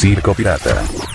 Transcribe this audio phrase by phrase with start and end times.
[0.00, 1.09] Circo Pirata.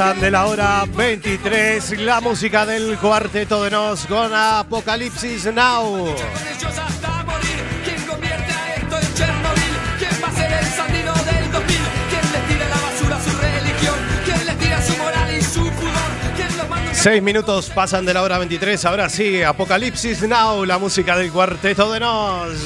[0.00, 2.00] Pasan de la hora 23.
[2.00, 5.82] La música del cuarteto de Nos con Apocalipsis Now.
[5.82, 7.60] con ellos hasta morir.
[7.84, 9.74] ¿Quién convierte a esto en Chernobyl?
[9.98, 11.76] ¿Quién va a ser el sandino del 2000?
[12.08, 13.94] ¿Quién les tira a la basura su religión?
[14.24, 16.34] ¿Quién les tira su moral y su pudor?
[16.34, 18.82] ¿Quién los manda a un Seis minutos pasan de la hora 23.
[18.86, 22.56] Ahora sí, Apocalipsis Now, la música del cuarteto de Nos.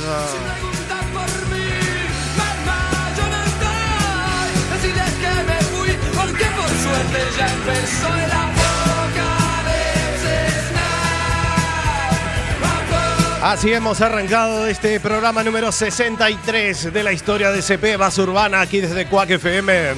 [13.45, 18.81] Así hemos arrancado este programa número 63 de la historia de CP Base Urbana aquí
[18.81, 19.93] desde Cuac FM.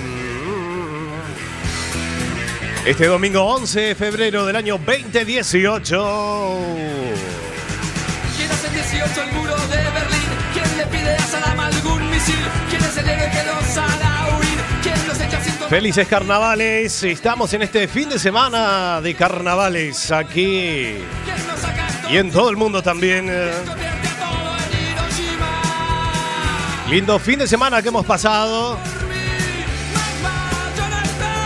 [2.85, 6.59] Este domingo 11 de febrero del año 2018.
[8.37, 10.29] ¿Quién hace 18 el muro de Berlín?
[10.53, 12.37] ¿Quién le pide a Saddam algún misil?
[12.69, 14.16] ¿Quién es el héroe que los hará
[15.69, 20.95] Felices carnavales, estamos en este fin de semana de carnavales aquí
[22.09, 23.27] y en todo el mundo también.
[23.29, 23.51] eh.
[26.89, 28.79] Lindo fin de semana que hemos pasado.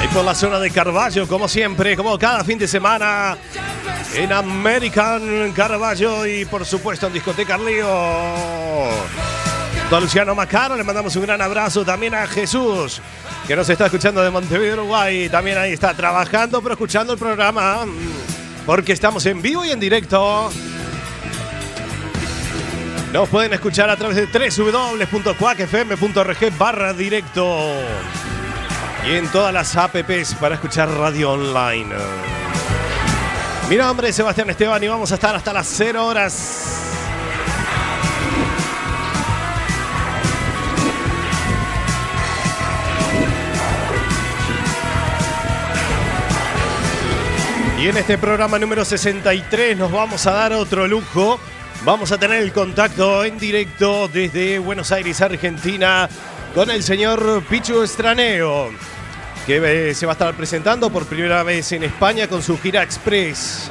[0.01, 3.39] Ahí por la zona de Carballo, como siempre, como cada fin de semana.
[4.15, 7.87] En American Carballo y por supuesto en Discoteca Río.
[9.93, 13.03] A Luciano Macaro le mandamos un gran abrazo también a Jesús,
[13.49, 15.29] que nos está escuchando de Montevideo, Uruguay.
[15.29, 17.85] También ahí está trabajando, pero escuchando el programa.
[18.65, 20.53] Porque estamos en vivo y en directo.
[23.13, 27.59] Nos pueden escuchar a través de www.cuacfm.org barra directo.
[29.09, 31.97] Y en todas las apps para escuchar radio online.
[33.69, 36.90] Mi nombre es Sebastián Esteban y vamos a estar hasta las 0 horas.
[47.81, 51.41] Y en este programa número 63 nos vamos a dar otro lujo.
[51.83, 56.07] Vamos a tener el contacto en directo desde Buenos Aires, Argentina,
[56.55, 58.69] con el señor Pichu Estraneo,
[59.47, 62.83] que eh, se va a estar presentando por primera vez en España con su gira
[62.83, 63.71] Express.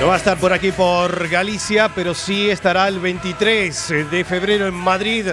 [0.00, 4.66] No va a estar por aquí por Galicia, pero sí estará el 23 de febrero
[4.66, 5.28] en Madrid,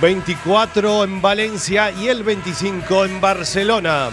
[0.00, 4.10] 24 en Valencia y el 25 en Barcelona.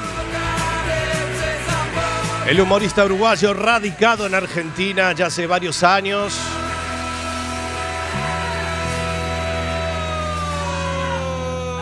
[2.47, 6.37] El humorista uruguayo radicado en Argentina ya hace varios años.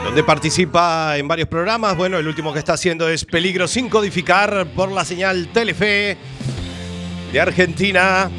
[0.04, 1.96] Donde participa en varios programas.
[1.96, 6.18] Bueno, el último que está haciendo es Peligro sin codificar por la señal Telefe
[7.32, 8.30] de Argentina.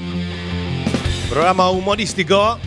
[1.31, 2.59] Programa humorístico.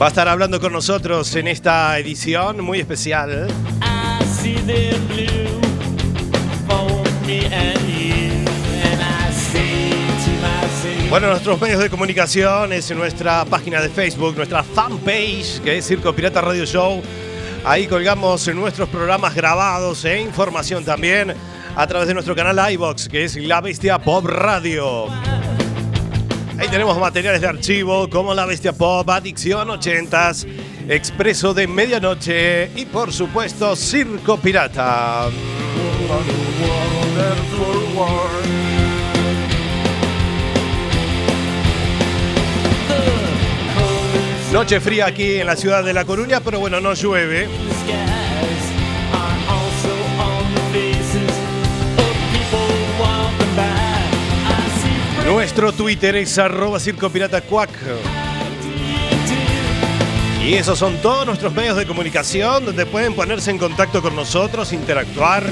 [0.00, 3.48] Va a estar hablando con nosotros en esta edición muy especial.
[11.08, 16.12] Bueno, nuestros medios de comunicación es nuestra página de Facebook, nuestra fanpage, que es Circo
[16.12, 17.00] Pirata Radio Show.
[17.64, 21.32] Ahí colgamos nuestros programas grabados e información también
[21.74, 25.06] a través de nuestro canal iBox, que es La Bestia Pop Radio.
[26.58, 30.46] Ahí tenemos materiales de archivo como La Bestia Pop, Adicción 80s,
[30.88, 35.28] Expreso de Medianoche y por supuesto Circo Pirata.
[44.52, 47.48] Noche fría aquí en la ciudad de La Coruña, pero bueno, no llueve.
[55.26, 57.70] Nuestro Twitter es arroba Circo Pirata Cuac.
[60.44, 64.72] Y esos son todos nuestros medios de comunicación donde pueden ponerse en contacto con nosotros,
[64.72, 65.42] interactuar.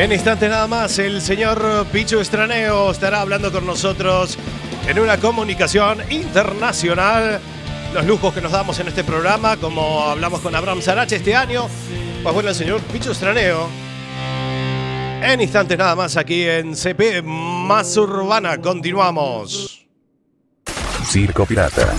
[0.00, 4.38] En instantes nada más, el señor Pichu Estraneo estará hablando con nosotros
[4.88, 7.38] en una comunicación internacional.
[7.92, 11.66] Los lujos que nos damos en este programa, como hablamos con Abraham Sarache este año.
[12.22, 13.68] Pues bueno, el señor Pichu Estraneo.
[15.20, 18.58] En instantes nada más aquí en CP Más Urbana.
[18.58, 19.86] Continuamos.
[21.04, 21.94] Circo Pirata.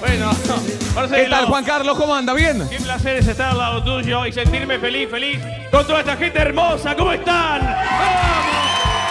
[0.00, 0.30] Bueno,
[1.00, 1.24] Marcelo.
[1.24, 1.96] ¿Qué tal, Juan Carlos?
[1.96, 2.34] ¿Cómo anda?
[2.34, 2.68] ¿Bien?
[2.68, 5.38] Qué placer es estar al lado tuyo y sentirme feliz, feliz
[5.70, 6.96] con toda esta gente hermosa.
[6.96, 7.60] ¿Cómo están?
[7.60, 8.58] ¡Vamos!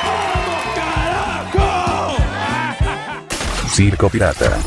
[0.04, 2.16] ¡Vamos, carajo!
[3.70, 4.58] Circo Pirata.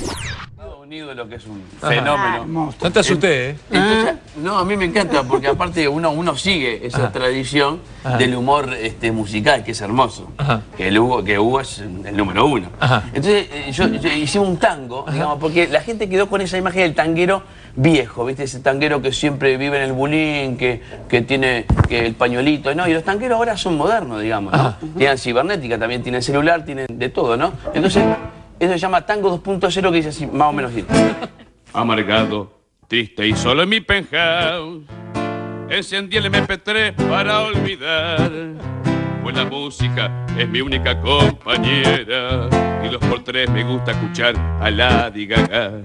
[1.21, 2.73] Lo que es un fenómeno.
[2.83, 3.57] No te asusté, ¿eh?
[3.71, 7.81] Entonces, no, a mí me encanta porque aparte uno, uno sigue esa tradición
[8.17, 10.33] del humor este, musical, que es hermoso.
[10.79, 12.71] Que, el Hugo, que Hugo es el número uno.
[13.13, 16.85] Entonces, eh, yo, yo hicimos un tango, digamos, porque la gente quedó con esa imagen
[16.85, 17.43] del tanguero
[17.77, 18.45] viejo, ¿viste?
[18.45, 22.75] Ese tanguero que siempre vive en el bulín, que, que tiene que el pañuelito.
[22.75, 24.75] No, y los tangueros ahora son modernos, digamos, ¿no?
[24.97, 27.53] Tienen cibernética, también tienen celular, tienen de todo, ¿no?
[27.75, 28.05] Entonces,
[28.61, 30.85] eso se llama tango 2.0 que dice así, más o menos así.
[31.73, 32.53] Amargado,
[32.87, 34.85] triste y solo en mi penthouse.
[35.71, 38.31] Encendí el MP3 para olvidar.
[39.23, 42.49] Pues la música es mi única compañera.
[42.85, 45.81] Y los por tres me gusta escuchar a Lady Gaga.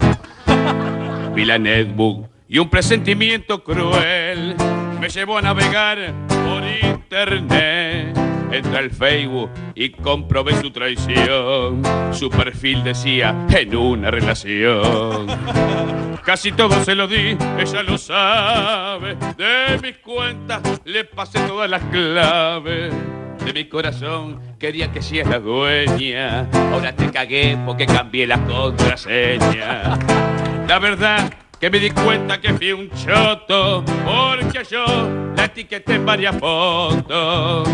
[1.33, 4.55] Vi la netbook y un presentimiento cruel
[4.99, 8.24] me llevó a navegar por internet.
[8.55, 11.81] Entré al Facebook y comprobé su traición.
[12.13, 15.27] Su perfil decía en una relación.
[16.23, 19.17] Casi todo se lo di, ella lo sabe.
[19.37, 22.93] De mis cuentas le pasé todas las claves.
[23.43, 26.47] De mi corazón quería que seas la dueña.
[26.71, 29.99] Ahora te cagué porque cambié la contraseña.
[30.65, 34.85] La verdad que me di cuenta que fui un choto porque yo
[35.35, 37.67] la etiqueté en varias fotos.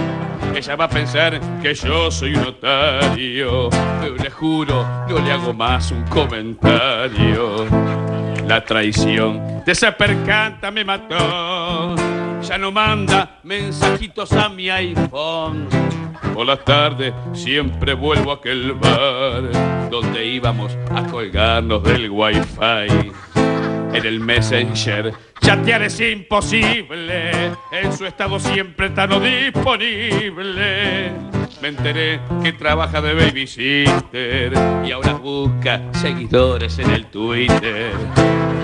[0.55, 3.69] Ella va a pensar que yo soy un notario,
[4.01, 7.65] pero le juro, no le hago más un comentario.
[8.47, 11.95] La traición de esa percanta me mató.
[12.41, 15.67] Ya no manda mensajitos a mi iPhone.
[16.33, 23.11] Por las tardes siempre vuelvo a aquel bar donde íbamos a colgarnos del wifi.
[23.93, 27.51] En el Messenger chatear es imposible.
[27.71, 31.11] En su estado siempre no disponible.
[31.61, 34.53] Me enteré que trabaja de babysitter
[34.85, 37.91] y ahora busca seguidores en el Twitter.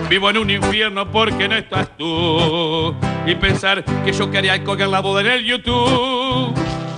[0.10, 2.96] Vivo en un infierno porque no estás tú.
[3.26, 6.56] Y pensar que yo quería colgar la boda en el YouTube.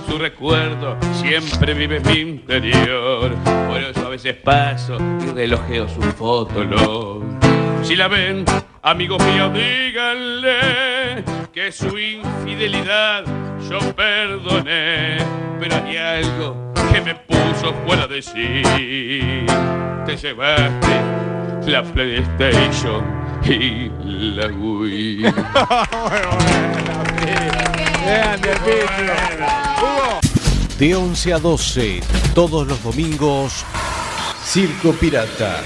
[0.08, 3.34] Su recuerdo siempre vive en mi interior.
[3.68, 7.49] Por eso a veces paso y relojeo su fotolog.
[7.82, 8.44] Si la ven,
[8.82, 13.24] amigos míos, díganle que su infidelidad
[13.68, 15.18] yo perdoné.
[15.58, 18.62] Pero hay algo que me puso fuera de sí.
[20.06, 21.00] Te llevaste
[21.66, 23.04] la PlayStation
[23.44, 25.22] y la Wii.
[30.78, 32.00] De 11 a 12,
[32.34, 33.66] todos los domingos,
[34.42, 35.62] Circo Pirata.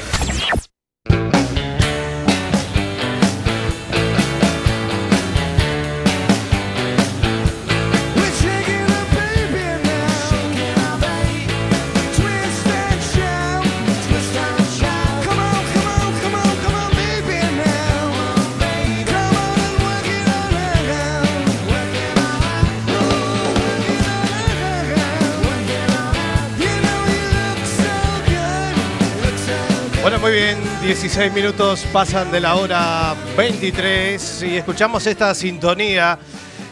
[30.85, 36.19] 16 minutos pasan de la hora 23 y escuchamos esta sintonía,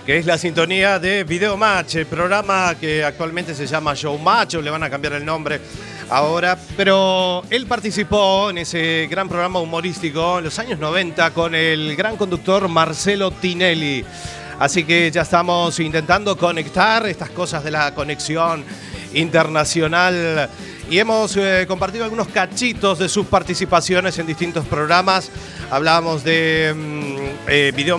[0.05, 4.61] que es la sintonía de Video Match, programa que actualmente se llama Show Match, o
[4.61, 5.63] le van a cambiar el nombre
[6.11, 11.97] ahora, pero él participó en ese gran programa humorístico en los años 90 con el
[11.97, 14.05] gran conductor Marcelo Tinelli.
[14.59, 18.63] Así que ya estamos intentando conectar estas cosas de la conexión
[19.15, 20.51] internacional
[20.93, 25.31] y hemos eh, compartido algunos cachitos de sus participaciones en distintos programas.
[25.71, 27.99] Hablábamos de mm, eh, Video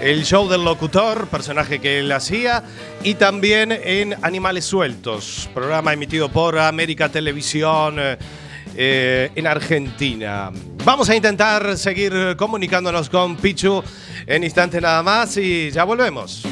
[0.00, 2.62] el show del locutor, personaje que él hacía,
[3.02, 7.96] y también en Animales Sueltos, programa emitido por América Televisión.
[8.76, 10.50] eh, en Argentina.
[10.84, 13.84] Vamos a intentar seguir comunicándonos con Pichu
[14.26, 16.44] en instante nada más y ya volvemos.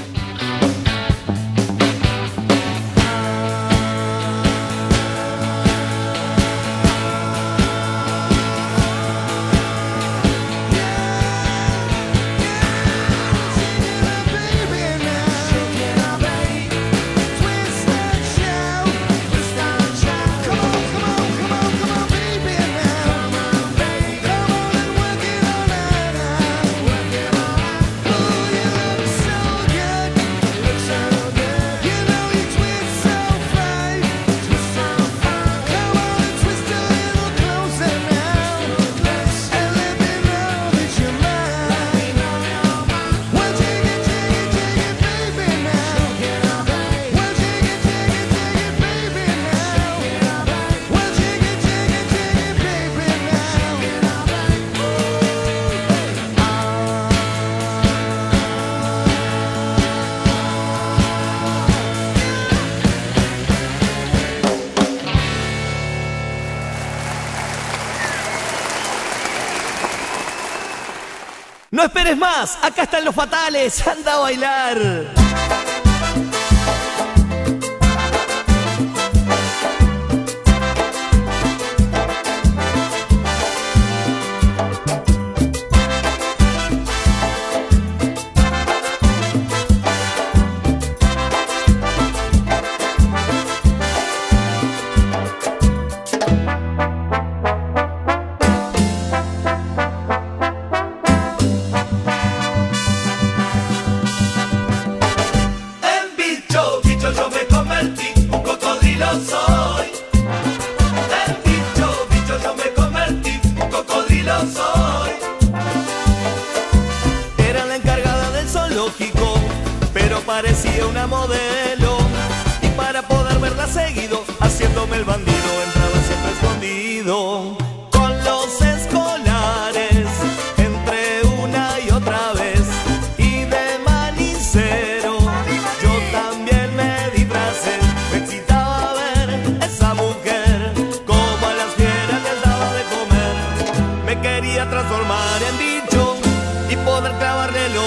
[72.03, 75.22] Esperes más, acá están los fatales, anda a bailar.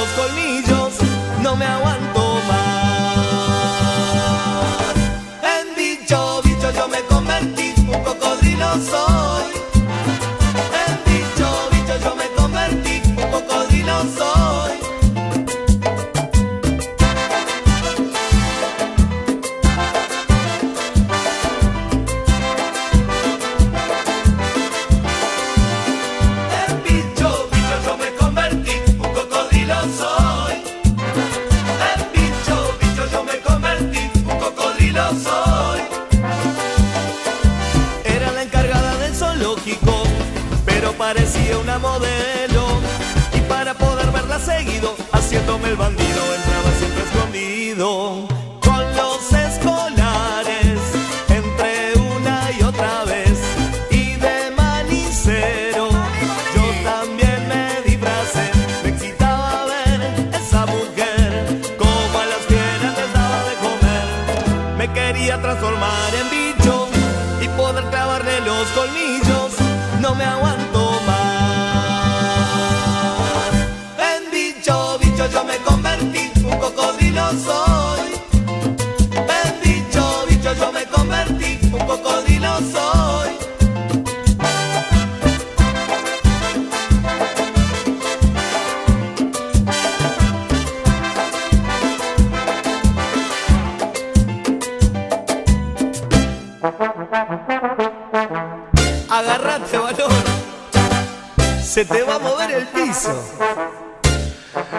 [0.06, 0.94] Los colmillos.
[1.42, 3.26] No me aguanto más.
[5.44, 9.46] En bicho, bicho yo me convertí, un cocodrilo soy.
[10.86, 14.45] En bicho, bicho yo me convertí, un cocodrilo soy.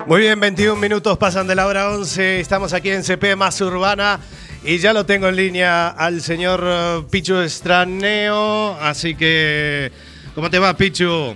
[0.06, 2.40] Muy bien, 21 minutos pasan de la hora 11.
[2.40, 4.20] Estamos aquí en CP Más Urbana
[4.64, 8.74] y ya lo tengo en línea al señor eh, Pichu Estraneo.
[8.80, 9.90] Así que,
[10.34, 11.34] ¿cómo te va, Pichu?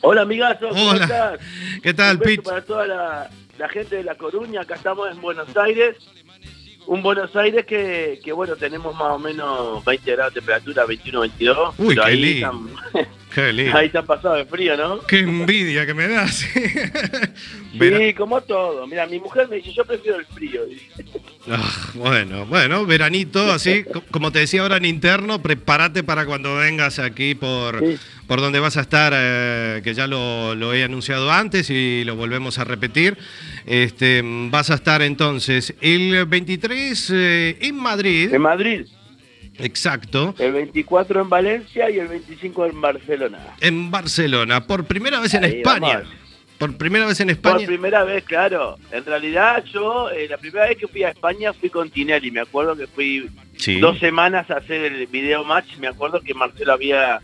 [0.00, 1.04] Hola, amigazo, ¿cómo Hola.
[1.04, 1.40] estás?
[1.82, 2.42] ¿Qué tal, Pichu?
[2.44, 5.96] Para toda la, la gente de La Coruña, acá estamos en Buenos Aires.
[6.86, 11.20] Un Buenos Aires que, que, bueno, tenemos más o menos 20 grados de temperatura, 21,
[11.20, 11.74] 22.
[11.78, 12.46] Uy, pero qué ahí lindo.
[12.94, 13.76] están- Qué lindo.
[13.76, 15.00] Ahí se han pasado de frío, ¿no?
[15.06, 16.46] Qué envidia que me das.
[17.78, 18.86] Sí, como todo.
[18.86, 20.62] Mira, mi mujer me dice, yo prefiero el frío.
[21.50, 26.56] Ah, bueno, bueno, veranito, así, co- como te decía ahora en interno, prepárate para cuando
[26.56, 27.84] vengas aquí por,
[28.26, 32.16] por donde vas a estar, eh, que ya lo, lo he anunciado antes y lo
[32.16, 33.18] volvemos a repetir.
[33.66, 38.32] Este, vas a estar entonces el 23 eh, en Madrid.
[38.32, 38.86] En Madrid.
[39.58, 40.34] Exacto.
[40.38, 43.38] El 24 en Valencia y el 25 en Barcelona.
[43.60, 45.98] En Barcelona, por primera vez en Ahí España.
[45.98, 46.08] vamos.
[46.58, 47.66] Por primera vez en Por España.
[47.66, 48.78] primera vez, claro.
[48.90, 52.30] En realidad yo, eh, la primera vez que fui a España fui con Tinelli.
[52.30, 53.78] Me acuerdo que fui Sí.
[53.78, 55.76] dos semanas a hacer el video match.
[55.78, 57.20] Me acuerdo que Marcelo había,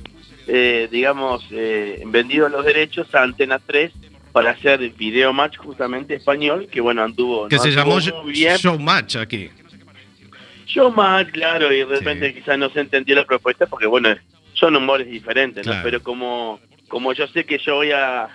[0.46, 3.92] eh, digamos, eh, vendido los derechos a Antena 3
[4.32, 7.62] para hacer el video match justamente español, que bueno, anduvo, Que ¿no?
[7.62, 8.00] se llamó.
[8.00, 9.50] Showmatch aquí.
[10.72, 14.14] Showmatch, claro, y de repente quizás no se entendió la propuesta porque bueno,
[14.54, 15.72] son humores diferentes, ¿no?
[15.72, 15.84] Claro.
[15.84, 18.28] Pero como, como yo sé que yo voy a, a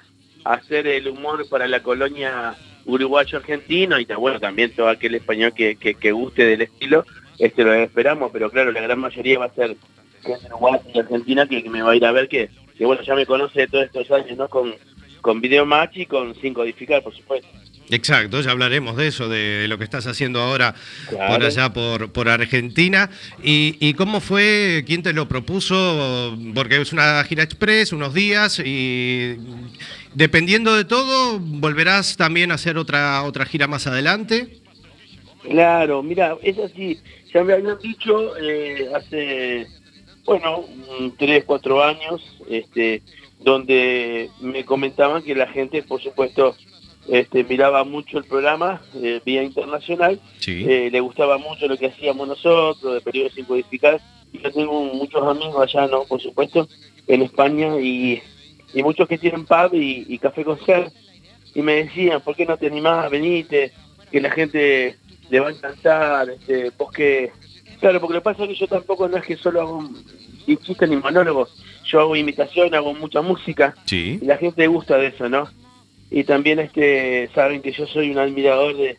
[0.43, 5.95] hacer el humor para la colonia uruguayo-argentino y bueno, también todo aquel español que, que,
[5.95, 7.05] que guste del estilo,
[7.37, 9.75] este lo esperamos, pero claro, la gran mayoría va a ser
[10.23, 12.85] gente de Uruguay y Argentina que, que me va a ir a ver que, que
[12.85, 14.47] bueno, ya me conoce de todos estos años, ¿no?
[14.47, 14.73] Con,
[15.27, 17.49] con video match y con sin codificar, por supuesto.
[17.89, 20.73] Exacto, ya hablaremos de eso, de lo que estás haciendo ahora
[21.09, 21.33] Claro.
[21.33, 23.09] por allá, por, por Argentina.
[23.43, 24.85] ¿Y, y cómo fue?
[24.87, 26.33] ¿Quién te lo propuso?
[26.55, 29.35] Porque es una gira express, unos días, y
[30.13, 34.59] dependiendo de todo, ¿volverás también a hacer otra, otra gira más adelante?
[35.43, 36.97] Claro, mira, es así.
[37.33, 39.67] Ya me habían dicho eh, hace,
[40.23, 40.63] bueno,
[41.17, 43.01] tres, cuatro años, este,
[43.51, 46.53] donde me comentaban que la gente, por supuesto,
[47.07, 50.65] este, miraba mucho el programa eh, vía internacional, Sí.
[50.67, 54.01] eh, le gustaba mucho lo que hacíamos nosotros, de periodos sin codificar,
[54.33, 56.03] y yo tengo muchos amigos allá, ¿no?
[56.03, 56.67] Por supuesto,
[57.07, 58.21] en España, y,
[58.73, 60.91] y muchos que tienen pub y, y café con ser,
[61.55, 63.09] y me decían, ¿por qué no te animás?
[63.09, 63.71] Venite,
[64.11, 64.97] que la gente
[65.29, 67.31] le va a encantar, este, vos que...
[67.79, 69.89] Claro, porque lo que pasa es que yo tampoco no es que solo hago
[70.55, 74.19] chistes ni monólogos, yo hago imitación, hago mucha música, Sí.
[74.21, 75.49] y la gente gusta de eso, ¿no?
[76.09, 78.97] Y también este saben que yo soy un admirador de,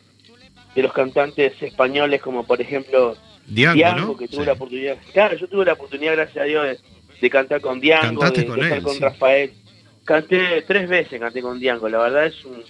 [0.75, 4.17] de los cantantes españoles, como por ejemplo Diango, ¿no?
[4.17, 4.97] que tuve la oportunidad.
[5.11, 6.77] Claro, yo tuve la oportunidad, gracias a Dios, de,
[7.19, 8.99] de cantar con Diango, Cantaste de, con él, con sí.
[8.99, 9.53] Rafael.
[10.05, 12.61] Canté tres veces, canté con Diango, la verdad es un,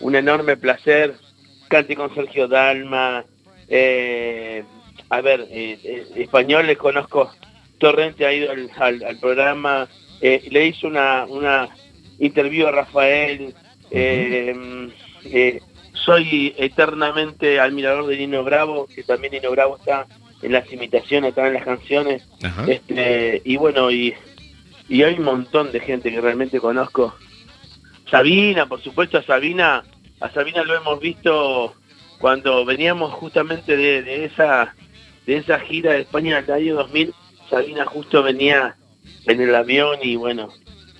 [0.00, 1.14] un enorme placer.
[1.68, 3.24] Canté con Sergio Dalma,
[3.68, 4.62] eh,
[5.08, 7.32] a ver, eh, eh, españoles conozco,
[7.78, 9.88] Torrente ha ido al, al- al programa,
[10.20, 11.68] eh, le hizo una, una
[12.18, 13.54] interview a Rafael,
[13.90, 14.88] eh,
[15.24, 15.60] eh,
[15.92, 20.06] soy eternamente admirador de Nino Bravo, que también Nino Bravo está
[20.42, 22.64] en las imitaciones, está en las canciones, Ajá.
[22.70, 24.14] este, y bueno, y,
[24.88, 27.14] y hay un montón de gente que realmente conozco.
[28.10, 29.82] Sabina, por supuesto, a Sabina,
[30.20, 31.74] a Sabina lo hemos visto
[32.18, 34.74] cuando veníamos justamente de, de esa
[35.26, 37.12] de esa gira de España del año 2000,
[37.48, 38.76] Sabina justo venía
[39.26, 40.48] en el avión y bueno,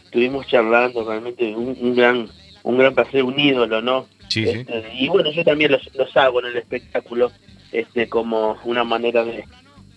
[0.05, 2.29] estuvimos charlando realmente un, un gran
[2.63, 4.09] un gran placer, un ídolo, ¿no?
[4.29, 4.59] Sí, sí.
[4.59, 7.31] Este, y bueno, yo también los, los hago en el espectáculo
[7.71, 9.45] este como una manera de,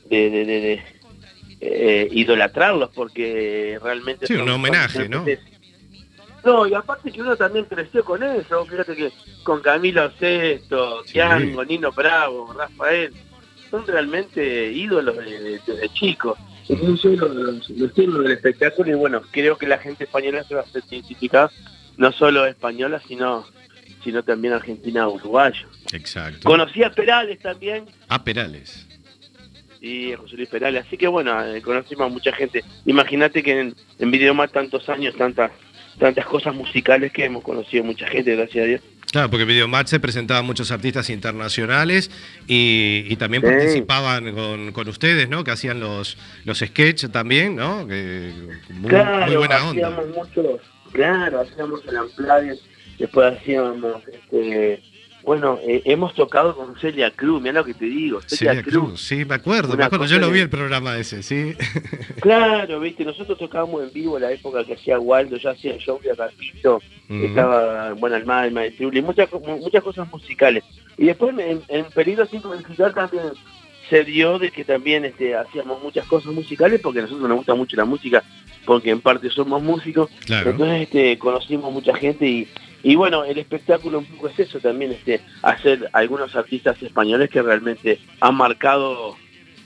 [0.10, 0.84] de, de- de- de,
[1.62, 5.26] eh, idolatrarlos porque realmente Sí, un homenaje, ¿no?
[6.46, 9.12] no, y aparte que uno también creció con eso, fíjate que
[9.44, 13.12] con Camilo Sesto, Tiango, Nino Bravo, Rafael,
[13.70, 16.38] son realmente ídolos de, de, de chicos.
[16.68, 20.62] Entonces yo los, los, del espectáculo y bueno, creo que la gente española se va
[20.62, 21.52] a hacer identificada,
[21.98, 23.46] no solo española, sino
[24.04, 25.68] sino también argentina uruguayo.
[25.92, 26.40] Exacto.
[26.44, 28.88] Conocí a Perales también, Ah, Perales.
[29.82, 32.64] y José Luis Perales, así que bueno, eh, conocimos a mucha gente.
[32.86, 35.52] Imagínate que en, en Videomar tantos años, tantas
[35.98, 38.82] tantas cosas musicales que hemos conocido mucha gente, gracias a Dios.
[39.12, 42.12] Claro, porque Videomatch se presentaban muchos artistas internacionales
[42.48, 43.48] y, y también Sí.
[43.50, 45.44] participaban con, con ustedes, ¿no?
[45.44, 47.88] Que hacían los, los sketches también, ¿no?
[47.88, 48.32] Que,
[48.70, 49.88] muy, claro, muy buena onda.
[49.88, 52.60] hacíamos muchos, claro, hacíamos el Amplades,
[53.00, 54.84] después hacíamos este,
[55.24, 58.74] bueno, eh, hemos tocado con Celia Cruz, mira lo que te digo, Celia, Celia Cruz.
[58.90, 60.06] Cruz, sí, me acuerdo, me acuerdo.
[60.06, 61.54] Yo lo vi el programa ese, sí.
[62.22, 66.16] Claro, viste, nosotros tocábamos en vivo la época que hacía Waldo, ya hacía show de
[66.16, 70.64] Carpito, estaba Buena Alma, el Maestruli, muchas, co- muchas cosas musicales.
[70.98, 73.24] Y después en, en Peligro sin también
[73.90, 77.56] se dio de que también este, hacíamos muchas cosas musicales porque a nosotros nos gusta
[77.56, 78.24] mucho la música,
[78.70, 80.12] porque en parte somos músicos.
[80.28, 80.52] Claro.
[80.52, 82.48] Entonces este, conocimos mucha gente y,
[82.84, 87.42] y bueno, el espectáculo un poco es eso también, este, hacer algunos artistas españoles que
[87.42, 89.18] realmente han marcado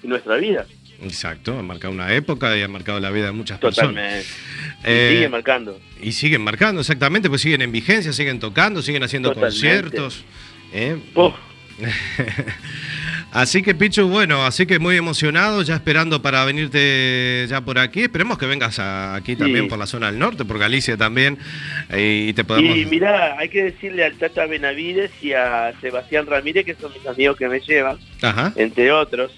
[0.04, 0.66] nuestra vida.
[1.02, 3.90] Exacto, ha marcado una época y ha marcado la vida de muchas personas.
[3.90, 4.26] Totalmente.
[4.86, 5.80] Eh, y sigue marcando.
[6.02, 9.60] Y siguen marcando, exactamente, pues siguen en vigencia, siguen tocando, siguen haciendo Totalmente.
[9.60, 10.24] conciertos.
[10.72, 10.98] ¿eh?
[13.34, 18.02] Así que Pichu, bueno, así que muy emocionado, ya esperando para venirte ya por aquí.
[18.04, 21.40] Esperemos que vengas a- aquí también por la zona del norte, por Galicia también,
[21.90, 22.78] eh, y te podamos...
[22.78, 27.08] Y mirá, hay que decirle al Tata Benavides y a Sebastián Ramírez, que son mis
[27.08, 28.54] amigos que me llevan, Ajá.
[28.56, 29.32] entre otros.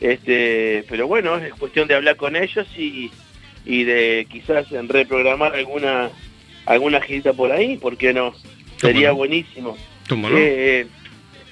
[0.00, 3.10] Este, pero bueno, es cuestión de hablar con ellos y,
[3.66, 6.08] y de quizás reprogramar alguna
[6.66, 8.34] alguna girita por ahí, ¿por qué no?
[8.78, 9.16] Sería no?
[9.16, 9.76] buenísimo.
[10.08, 10.36] ¿Cómo no?
[10.38, 10.86] Eh,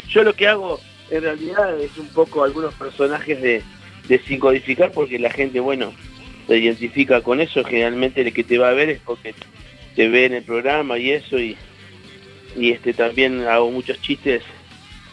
[0.09, 0.81] yo lo que hago
[1.12, 3.62] en realidad es un poco algunos personajes de,
[4.09, 5.92] de sin codificar porque la gente, bueno,
[6.46, 7.62] se identifica con eso.
[7.64, 9.35] Generalmente el que te va a ver es porque
[9.94, 11.57] te ve en el programa y eso y,
[12.57, 14.42] y este también hago muchos chistes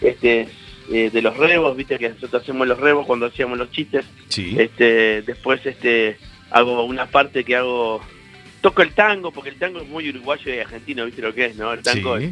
[0.01, 0.47] este
[0.91, 4.05] eh, de los rebos, viste que nosotros hacemos los rebos cuando hacíamos los chistes.
[4.29, 4.55] Sí.
[4.57, 6.17] Este, después este
[6.49, 8.01] hago una parte que hago
[8.62, 11.57] toco el tango porque el tango es muy uruguayo y argentino, viste lo que es,
[11.57, 11.73] ¿no?
[11.73, 12.31] El tango es,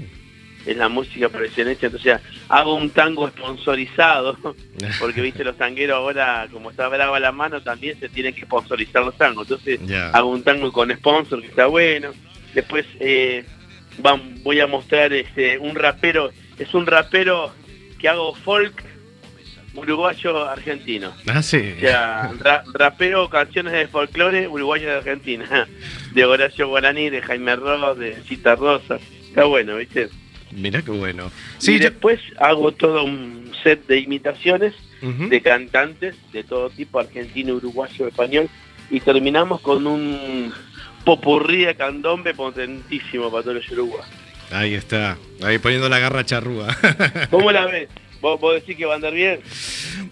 [0.67, 4.37] es la música por excelencia, entonces hago un tango sponsorizado,
[4.99, 9.03] porque viste los tangueros ahora, como está brava la mano, también se tienen que sponsorizar
[9.03, 9.79] los tangos, entonces
[10.13, 12.11] hago un tango con sponsor que está bueno,
[12.53, 13.45] después eh,
[14.43, 17.51] voy a mostrar este un rapero, es un rapero
[17.99, 18.83] que hago folk
[19.75, 21.13] uruguayo argentino.
[21.27, 21.73] Ah, sí.
[21.77, 25.67] O sea, ra- rapero canciones de folclore uruguayo de Argentina,
[26.13, 28.97] de Horacio Guaraní, de Jaime Ross, de Cita Rosa.
[29.27, 30.09] Está bueno, ¿viste?
[30.51, 31.31] Mirá qué bueno.
[31.59, 36.99] y Sí, yo- después hago todo un set de imitaciones de cantantes de todo tipo,
[36.99, 38.49] argentino, uruguayo, español,
[38.89, 40.51] y terminamos con un
[41.05, 44.07] popurrí de candombe potentísimo para todos los uruguayos.
[44.51, 46.67] Ahí está, ahí poniendo la garra charrúa.
[47.29, 47.89] ¿Cómo la ves?
[48.21, 49.39] ¿Vos, vos decís que va a andar bien?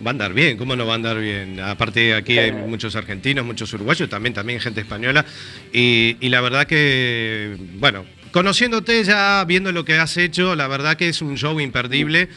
[0.06, 1.60] Va a andar bien, ¿cómo no va a andar bien?
[1.60, 5.26] Aparte aquí hay muchos argentinos, muchos uruguayos, también, también gente española.
[5.74, 10.98] Y, y la verdad que, bueno, conociéndote ya, viendo lo que has hecho, la verdad
[10.98, 12.28] que es un show imperdible.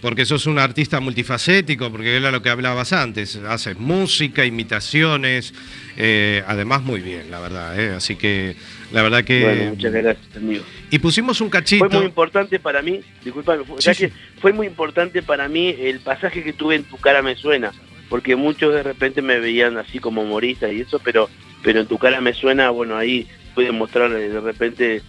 [0.00, 3.34] Porque sos un artista multifacético, porque era lo que hablabas antes.
[3.34, 5.52] Haces música, imitaciones,
[5.96, 7.76] eh, además muy bien, la verdad.
[7.80, 7.94] eh.
[7.96, 8.54] Así que,
[8.92, 9.42] la verdad que...
[9.42, 10.62] Bueno, muchas gracias, amigo.
[10.92, 11.88] Y pusimos un cachito.
[11.90, 14.12] Fue muy importante para mí, disculpame, fue, Sí, ¿sabes qué?
[14.40, 17.72] fue muy importante para mí el pasaje que tuve en Tu cara me suena,
[18.08, 21.28] porque muchos de repente me veían así como humorista y eso, pero
[21.64, 25.02] pero en Tu cara me suena, bueno, ahí pude mostrar eh, de repente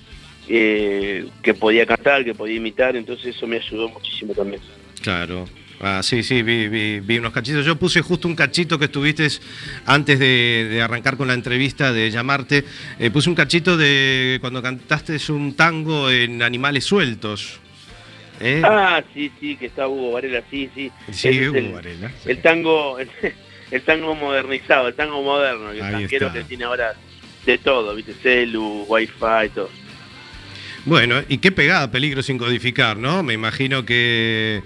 [0.49, 4.62] eh, que podía cantar, que podía imitar, entonces eso me ayudó muchísimo también.
[5.01, 5.47] Claro.
[5.81, 7.65] Ah, sí, sí, vi, vi- vi unos cachitos.
[7.65, 9.27] Yo puse justo un cachito que estuviste
[9.85, 12.65] antes de, de arrancar con la entrevista, de llamarte.
[12.99, 17.62] Eh, puse un cachito de cuando cantaste un tango en Animales Sueltos.
[18.41, 18.62] ¿Eh?
[18.65, 20.91] Ah, sí, sí, que está Hugo Varela, sí, sí.
[21.12, 22.29] Sí, Ese Hugo el, Varela, sí.
[22.31, 23.09] el tango, el,
[23.71, 25.79] el tango modernizado, el tango moderno, el
[26.12, 26.33] está.
[26.33, 26.93] que tiene ahora
[27.45, 29.13] de todo, viste, celu, wifi,
[29.55, 29.69] todo.
[30.85, 33.21] Bueno, y qué pegada peligro sin codificar, ¿no?
[33.21, 34.61] Me imagino que,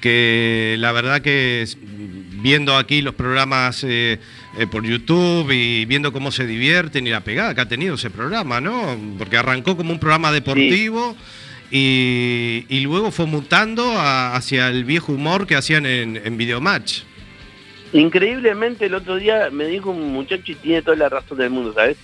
[0.00, 1.66] que la verdad que
[2.40, 4.18] viendo aquí los programas eh,
[4.58, 8.10] eh, por YouTube y viendo cómo se divierten y la pegada que ha tenido ese
[8.10, 8.96] programa, ¿no?
[9.18, 11.16] Porque arrancó como un programa deportivo
[11.70, 17.00] y, y luego fue mutando a- hacia el viejo humor que hacían en, en Videomatch.
[17.92, 21.72] Increíblemente el otro día me dijo un muchacho y tiene toda la razón del mundo,
[21.74, 21.96] ¿sabes?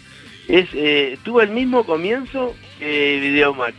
[0.48, 3.74] Es, eh, tuvo el mismo comienzo que Video Match.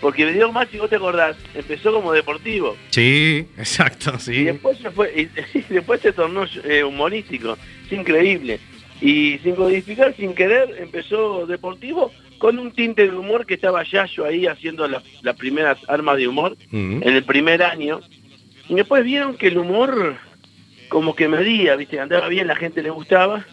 [0.00, 2.74] Porque Video Match, si vos te acordás, empezó como deportivo.
[2.88, 4.44] Sí, exacto, Y sí.
[4.44, 7.58] después se fue, y, y después se tornó eh, humorístico.
[7.86, 8.60] Es increíble.
[9.02, 14.24] Y sin codificar, sin querer, empezó deportivo con un tinte de humor que estaba Yayo
[14.24, 17.02] ahí haciendo las, las primeras armas de humor Mm.
[17.02, 18.00] en el primer año.
[18.68, 20.16] Y después vieron que el humor
[20.88, 23.44] como que medía, viste, andaba bien, la gente le gustaba.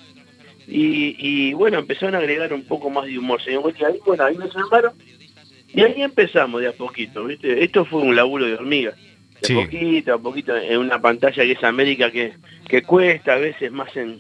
[0.68, 3.42] Y, y, bueno, empezaron a agregar un poco más de humor.
[3.42, 4.92] Se dio cuenta, y ahí, bueno, ahí me llamaron.
[5.74, 7.64] Y ahí empezamos de a poquito, viste.
[7.64, 8.92] Esto fue un laburo de hormiga.
[9.42, 9.54] De Sí.
[9.54, 12.34] poquito, a poquito, en una pantalla que es América que,
[12.68, 14.20] que cuesta, a veces más en,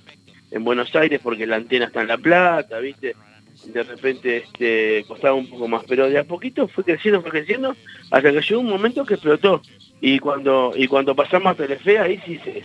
[0.51, 3.15] en Buenos Aires porque la antena está en La Plata, viste.
[3.65, 7.75] de repente este, costaba un poco más, pero de a poquito fue creciendo, fue creciendo,
[8.12, 9.62] hasta que llegó un momento que explotó.
[9.99, 12.63] Y cuando, y cuando pasamos a Telefe, ahí sí se,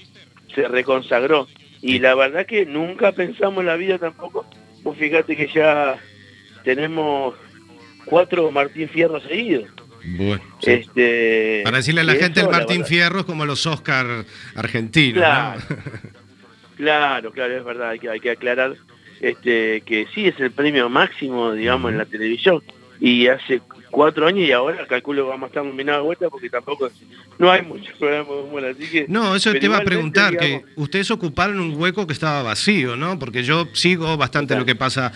[0.54, 1.48] se reconsagró.
[1.82, 4.46] Y la verdad que nunca pensamos en la vida tampoco.
[4.82, 5.98] Vos fíjate que ya
[6.64, 7.34] tenemos
[8.06, 9.68] cuatro Martín Fierro seguidos.
[10.04, 10.70] Bueno, sí.
[10.72, 14.24] Este, Para decirle a la gente, el eso, Martín verdad- Fierro es como los Oscar
[14.54, 15.18] argentinos.
[15.18, 15.60] Claro.
[15.68, 15.76] ¿no?
[16.76, 18.74] Claro, claro, es verdad, hay que, hay que aclarar
[19.20, 22.62] este, que sí es el premio máximo, digamos, en la televisión.
[22.98, 23.60] Y hace
[23.92, 26.90] cuatro años y ahora calculo que vamos a estar nominados de vuelta porque tampoco
[27.38, 29.06] no hay muchos programas de humor, así que...
[29.06, 32.96] No, eso te iba a preguntar, digamos, que ustedes ocuparon un hueco que estaba vacío,
[32.96, 33.18] ¿no?
[33.18, 35.12] Porque yo sigo bastante lo que pasa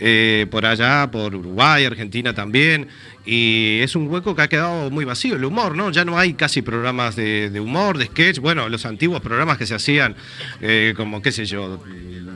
[0.00, 2.88] eh, por allá, por Uruguay, Argentina también,
[3.26, 5.90] y es un hueco que ha quedado muy vacío, el humor, ¿no?
[5.90, 9.66] Ya no hay casi programas de, de humor, de sketch, bueno, los antiguos programas que
[9.66, 10.16] se hacían,
[10.62, 11.82] eh, como, qué sé yo,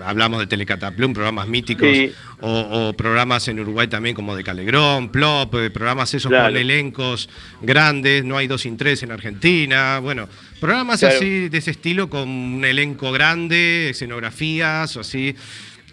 [0.04, 2.12] hablamos de Telecataplum, programas míticos, Sí.
[2.40, 6.48] o, o programas en Uruguay también como de Calegrón, Plop, eh, programas esos Claro.
[6.52, 7.28] con elencos
[7.62, 10.28] grandes, no hay dos sin tres en Argentina, bueno,
[10.60, 11.16] programas Claro.
[11.16, 15.34] así de ese estilo con un elenco grande, escenografías o así,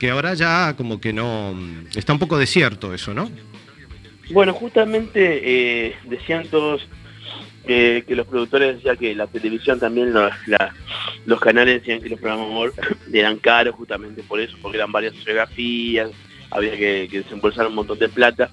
[0.01, 1.55] que ahora ya como que no,
[1.95, 3.29] está un poco desierto eso, ¿no?
[4.31, 6.87] Bueno, justamente eh, decían todos
[7.65, 12.71] eh, que los productores decían que la televisión también, los, canales decían que los programas
[13.13, 16.09] eran caros justamente por eso, porque eran varias geografías,
[16.49, 18.49] había que, desembolsar un montón de plata.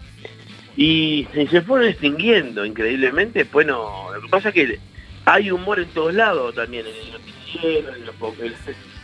[0.77, 3.45] Y, se fueron extinguiendo increíblemente.
[3.45, 4.79] Bueno, lo que pasa es que
[5.25, 8.15] hay humor en todos lados también, en los,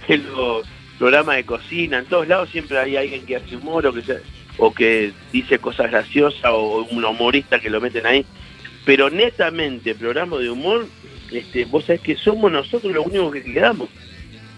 [0.09, 3.92] en los programas de cocina, en todos lados siempre hay alguien que hace humor o
[3.92, 4.20] que, se-
[4.59, 8.24] o que dice cosas graciosas o un humorista que lo meten ahí.
[8.85, 10.87] Pero netamente, programa de humor,
[11.33, 13.88] este, vos sabés que somos nosotros los únicos que quedamos.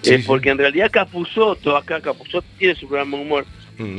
[0.03, 0.25] Sí, Eh, sí.
[0.27, 3.47] porque en realidad Capuzotto, acá Capuzotto tiene su programa de humor,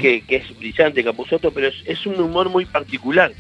[0.01, 3.31] que, que es brillante Capuzotto, pero es, es un humor muy particular.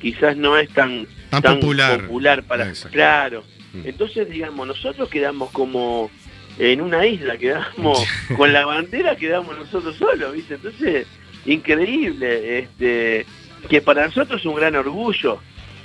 [0.00, 2.42] Quizás no es tan, Tan popular.
[2.44, 2.68] para...
[2.68, 2.94] Exacto.
[2.94, 3.44] Claro.
[3.84, 6.10] Entonces, digamos, nosotros quedamos como
[6.58, 10.54] en una isla, quedamos con la bandera, quedamos nosotros solos, ¿viste?
[10.54, 11.06] Entonces,
[11.46, 13.26] increíble, este,
[13.68, 15.38] que para nosotros es un gran orgullo,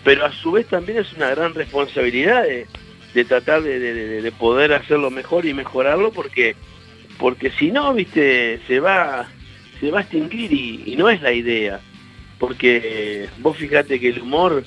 [0.03, 2.67] pero a su vez también es una gran responsabilidad de,
[3.13, 6.55] de tratar de, de- de- de poder hacerlo mejor y mejorarlo, porque
[7.17, 9.27] porque si no, viste, se va
[9.79, 11.79] se va a extinguir y, y no es la idea,
[12.37, 14.63] porque vos fíjate que el humor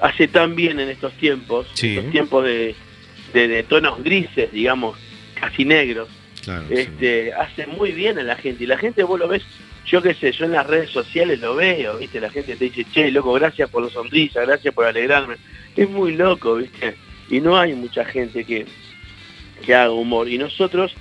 [0.00, 1.96] hace tan bien en estos tiempos, Sí.
[1.96, 2.74] estos tiempos de,
[3.32, 4.96] de- de tonos grises, digamos,
[5.38, 6.08] casi negros,
[6.42, 8.64] Claro, este, hace muy bien a la gente.
[8.64, 9.42] Y la gente vos lo ves,
[9.84, 12.20] yo qué sé, yo en las redes sociales lo veo, ¿viste?
[12.20, 15.36] La gente te dice, che, loco, gracias por la sonrisa, gracias por alegrarme.
[15.74, 16.94] Es muy loco, ¿viste?
[17.30, 18.66] Y no hay mucha gente que,
[19.64, 20.28] que haga humor.
[20.28, 20.94] Y nosotros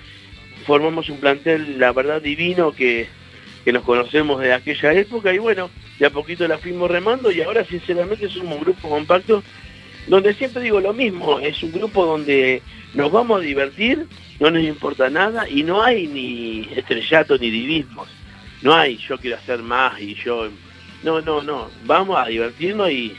[0.66, 3.08] formamos un plantel, la verdad, divino que,
[3.64, 5.70] que nos conocemos de aquella época y bueno,
[6.00, 9.44] de a poquito la fuimos remando y ahora sinceramente somos un grupo compacto
[10.08, 12.62] donde siempre digo lo mismo, es un grupo donde
[12.94, 14.06] nos vamos a divertir,
[14.40, 18.08] no nos importa nada y no hay ni estrellato ni divismos.
[18.62, 20.50] No hay yo quiero hacer más y yo...
[21.04, 21.70] No, no, no.
[21.86, 23.14] Vamos a divertirnos y,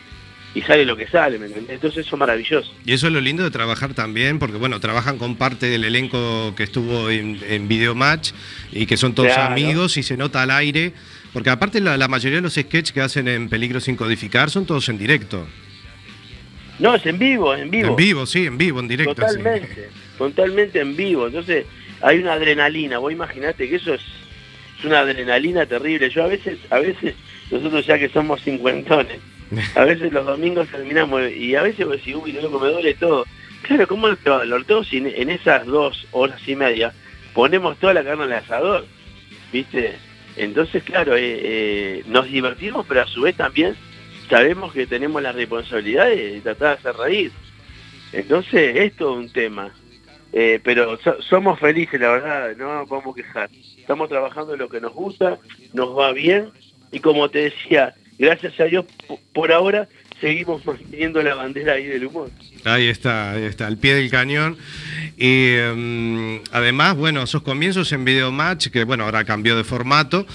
[0.57, 1.75] y sale lo que sale, ¿me entendés?
[1.75, 2.73] Entonces eso es maravilloso.
[2.85, 6.53] Y eso es lo lindo de trabajar también, porque bueno, trabajan con parte del elenco
[6.57, 8.33] que estuvo en, en Videomatch
[8.73, 9.53] y que son todos Claro.
[9.53, 10.95] amigos y se nota al aire,
[11.33, 14.67] porque aparte la, la mayoría de los sketches que hacen en Peligro sin codificar son
[14.67, 15.47] todos en directo.
[16.79, 17.91] No, es en vivo, en vivo.
[17.91, 19.15] En vivo, sí, en vivo, en directo.
[19.15, 19.21] sí.
[19.21, 21.27] Totalmente, totalmente en vivo.
[21.27, 21.67] Entonces
[22.03, 22.99] hay una adrenalina.
[22.99, 24.03] Vos imaginate que eso es,
[24.79, 26.11] es una adrenalina terrible.
[26.11, 27.15] Yo a veces, a veces,
[27.51, 29.19] nosotros ya que somos cincuentones,
[29.75, 33.25] a veces los domingos terminamos y a veces vos decís, uy, loco, me duele todo.
[33.63, 36.93] Claro, ¿cómo te va a doler todo si en, en esas dos horas y media
[37.33, 38.87] ponemos toda la carne al asador?
[39.53, 39.95] ¿Viste?
[40.37, 43.75] Entonces, claro, eh, eh, nos divertimos, pero a su vez también
[44.29, 47.33] sabemos que tenemos la responsabilidad de tratar de hacer reír.
[48.13, 49.73] Entonces, esto es un tema.
[50.33, 53.49] Eh, pero so- somos felices, la verdad, no nos podemos quejar.
[53.79, 55.39] Estamos trabajando en lo que nos gusta,
[55.73, 56.51] nos va bien
[56.93, 58.85] y como te decía, gracias a Dios
[59.33, 59.89] por ahora
[60.21, 62.31] seguimos manteniendo la bandera ahí del humor.
[62.65, 64.57] Ahí está, ahí está, al pie del cañón.
[65.17, 70.27] Y mm, además, bueno, esos comienzos en Videomatch, que bueno, ahora cambió de formato,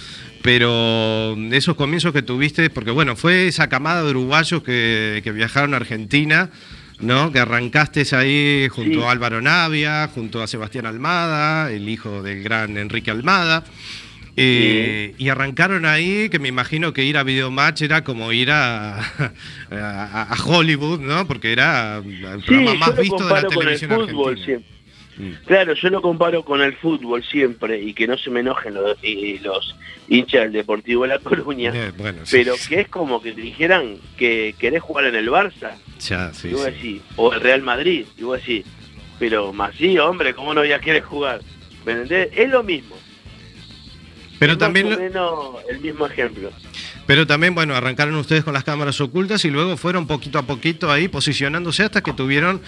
[0.41, 5.73] pero esos comienzos que tuviste, porque bueno, fue esa camada de uruguayos que, que viajaron
[5.73, 6.49] a Argentina,
[6.99, 7.31] ¿no?
[7.31, 9.05] Que arrancaste ahí junto Sí.
[9.05, 13.63] a Álvaro Navia, junto a Sebastián Almada, el hijo del gran Enrique Almada.
[14.37, 18.97] Eh, Y arrancaron ahí, que me imagino que ir a Videomatch era como ir a,
[19.71, 21.27] a, a Hollywood, ¿no?
[21.27, 24.45] Porque era el programa más visto de la comparo con el televisión fútbol argentina.
[24.45, 24.80] siempre.
[25.45, 28.97] Claro, yo lo comparo con el fútbol siempre y que no se me enojen los,
[30.07, 32.37] hinchas del Deportivo de La Coruña, Eh, bueno, sí.
[32.37, 36.49] pero que es como que te dijeran que querés jugar en el Barça, Ya, sí,
[36.49, 38.65] y vos decís, o el Real Madrid, y vos decís,
[39.19, 41.41] pero más sí, hombre, ¿cómo no ya quieres jugar?
[41.85, 42.29] ¿Me entendés?
[42.35, 42.95] Es lo mismo.
[44.41, 46.49] Pero es también, más o lo- menos el mismo ejemplo.
[47.05, 50.91] pero también, bueno, arrancaron ustedes con las cámaras ocultas y luego fueron poquito a poquito
[50.91, 52.59] ahí posicionándose hasta que tuvieron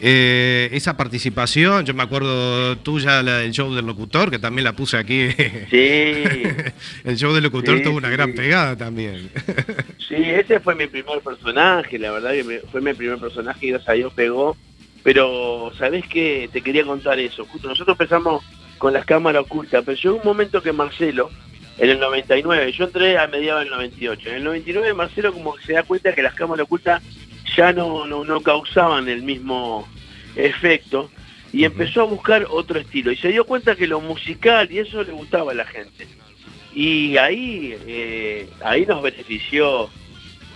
[0.00, 1.84] eh, esa participación.
[1.86, 5.28] Yo me acuerdo tuya, la del show del locutor, que también la puse aquí.
[5.70, 5.76] Sí,
[7.04, 8.12] El show del locutor Sí, tuvo una sí.
[8.14, 9.30] gran pegada también.
[10.08, 13.88] sí, ese fue mi primer personaje, la verdad que fue mi primer personaje y gracias
[13.88, 14.56] a Dios pegó.
[15.02, 16.50] Pero, ¿sabés qué?
[16.52, 17.46] Te quería contar eso.
[17.46, 18.44] Justo nosotros empezamos
[18.80, 21.28] con las cámaras ocultas, pero llegó un momento que Marcelo,
[21.76, 25.66] en el 99, yo entré a mediados del 98, en el 99 Marcelo como que
[25.66, 27.02] se da cuenta que las cámaras ocultas
[27.54, 29.86] ya no, no, no causaban el mismo
[30.34, 31.10] efecto
[31.52, 35.02] y empezó a buscar otro estilo y se dio cuenta que lo musical y eso
[35.02, 36.06] le gustaba a la gente.
[36.74, 39.90] Y ahí, eh, ahí nos benefició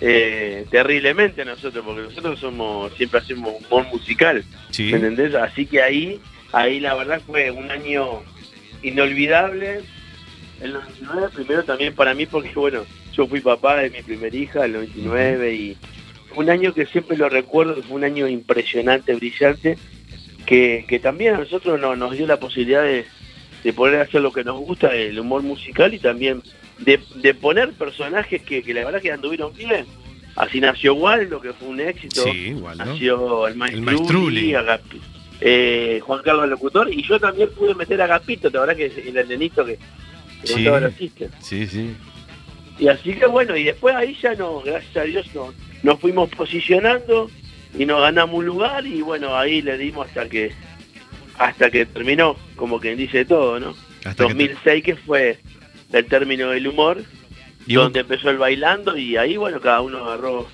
[0.00, 4.84] eh, terriblemente a nosotros, porque nosotros somos siempre hacemos humor musical, Sí.
[4.84, 5.34] ¿me entendés?
[5.34, 6.20] Así que ahí,
[6.54, 8.22] ahí la verdad fue un año
[8.82, 9.80] inolvidable.
[10.60, 14.64] El 99 primero también para mí, porque bueno, yo fui papá de mi primera hija,
[14.64, 15.76] el 99, y
[16.32, 19.76] fue un año que siempre lo recuerdo, fue un año impresionante, brillante,
[20.46, 23.04] que, que también a nosotros no- nos dio la posibilidad de,
[23.64, 26.42] de poder hacer lo que nos gusta, el humor musical y también
[26.78, 29.86] de, de poner personajes que, que la verdad que anduvieron bien.
[30.36, 32.24] Así nació Waldo, que fue un éxito.
[32.24, 32.84] Sí, Waldo.
[32.84, 34.52] Nació el Maestruli, Maestruli.
[34.52, 35.00] Agapi-
[35.40, 38.96] eh, Juan Carlos Locutor, y yo también pude meter a Agapito, la verdad que es
[38.98, 39.78] el nenito que,
[40.44, 40.54] Sí.
[40.54, 41.30] contaba los chistes.
[41.40, 41.94] Sí, sí.
[42.78, 46.28] Y así que bueno, y después ahí ya no, gracias a Dios no, nos fuimos
[46.30, 47.30] posicionando
[47.78, 50.52] y nos ganamos un lugar y bueno, ahí le dimos hasta que
[51.38, 53.74] hasta que terminó, como quien dice todo, ¿no?
[54.04, 55.38] Hasta que 2006 que fue
[55.92, 57.02] el término del humor,
[57.66, 60.46] Y donde empezó el bailando y ahí bueno, cada uno agarró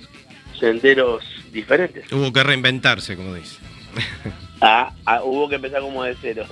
[0.59, 2.11] senderos diferentes.
[2.13, 3.59] hubo que reinventarse, como dice.
[4.61, 6.45] Ah, ah, hubo que empezar como de cero.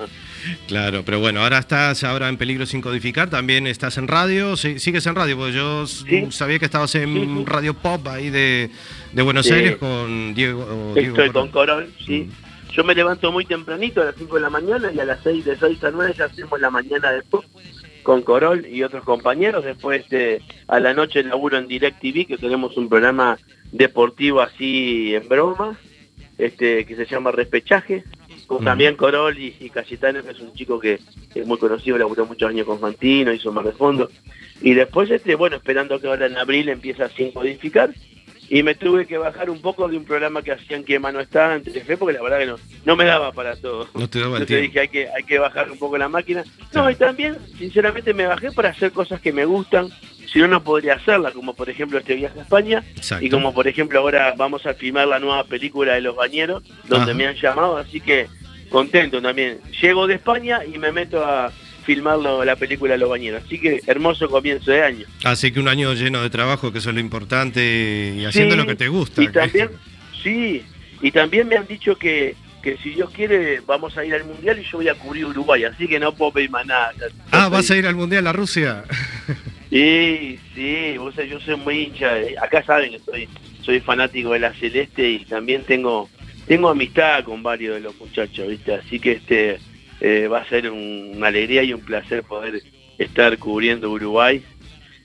[0.66, 4.78] Claro, pero bueno, ahora estás ahora en peligro sin codificar, también estás en radio, sí,
[4.78, 6.26] sigues en radio, porque yo Sí.
[6.30, 7.44] sabía que estabas en.
[7.44, 8.70] Radio Pop ahí de,
[9.12, 9.52] de Buenos Sí.
[9.52, 10.94] Aires con Diego.
[10.96, 12.30] Estoy con Corol, sí.
[12.72, 15.44] Yo me levanto muy tempranito a las 5 de la mañana y a las 6
[15.44, 17.44] de 6 a 9 ya hacemos la mañana de pop
[18.04, 19.64] con Corol y otros compañeros.
[19.64, 23.36] Después este, a la noche laburo en DirecTV, que tenemos un programa
[23.72, 25.76] deportivo así en broma,
[26.38, 28.04] este que se llama Respechaje,
[28.46, 31.00] con también Corol y, y Cayetano, que es un chico que
[31.34, 34.08] es muy conocido, laburó muchos años con Fantino, hizo más de fondo.
[34.62, 37.92] Y después, este bueno, esperando que ahora en abril empiece a sin codificar,
[38.50, 41.54] y me tuve que bajar un poco de un programa que hacían que mano está
[41.54, 43.88] en Telefe porque la verdad que no, no me daba para todo.
[43.94, 44.62] No te daba el Entonces tiempo.
[44.68, 46.44] dije hay que, hay que bajar un poco la máquina.
[46.72, 49.88] No, y también, sinceramente, me bajé para hacer cosas que me gustan,
[50.32, 53.24] si no, no podría hacerlas, como por ejemplo este viaje a España, Exacto.
[53.24, 57.12] y como por ejemplo ahora vamos a filmar la nueva película de Los Bañeros, donde
[57.12, 57.14] Ajá.
[57.14, 58.28] me han llamado, así que
[58.70, 59.58] contento también.
[59.80, 61.50] Llego de España y me meto a
[61.88, 65.06] filmar lo- la película Los Bañeros, así que hermoso comienzo de año.
[65.24, 68.60] Así que un año lleno de trabajo, que eso es lo importante, y haciendo Sí,
[68.60, 69.22] lo que te gusta.
[69.22, 69.70] Y también,
[70.22, 70.62] sí,
[71.00, 74.58] y también me han dicho que, que si Dios quiere vamos a ir al Mundial
[74.58, 76.92] y yo voy a cubrir Uruguay, así que no puedo pedir más nada.
[77.30, 78.84] Ah, ¿vas a ir al Mundial a Rusia?
[79.70, 82.10] Sí, sí, vos sabés, yo soy muy hincha,
[82.42, 83.28] acá saben que soy,
[83.62, 86.08] soy fanático de la Celeste y también tengo
[86.46, 88.72] tengo amistad con varios de los muchachos, ¿viste?
[88.74, 89.58] Así que este
[90.00, 92.62] eh, va a ser un- una alegría y un placer poder
[92.98, 94.42] estar cubriendo Uruguay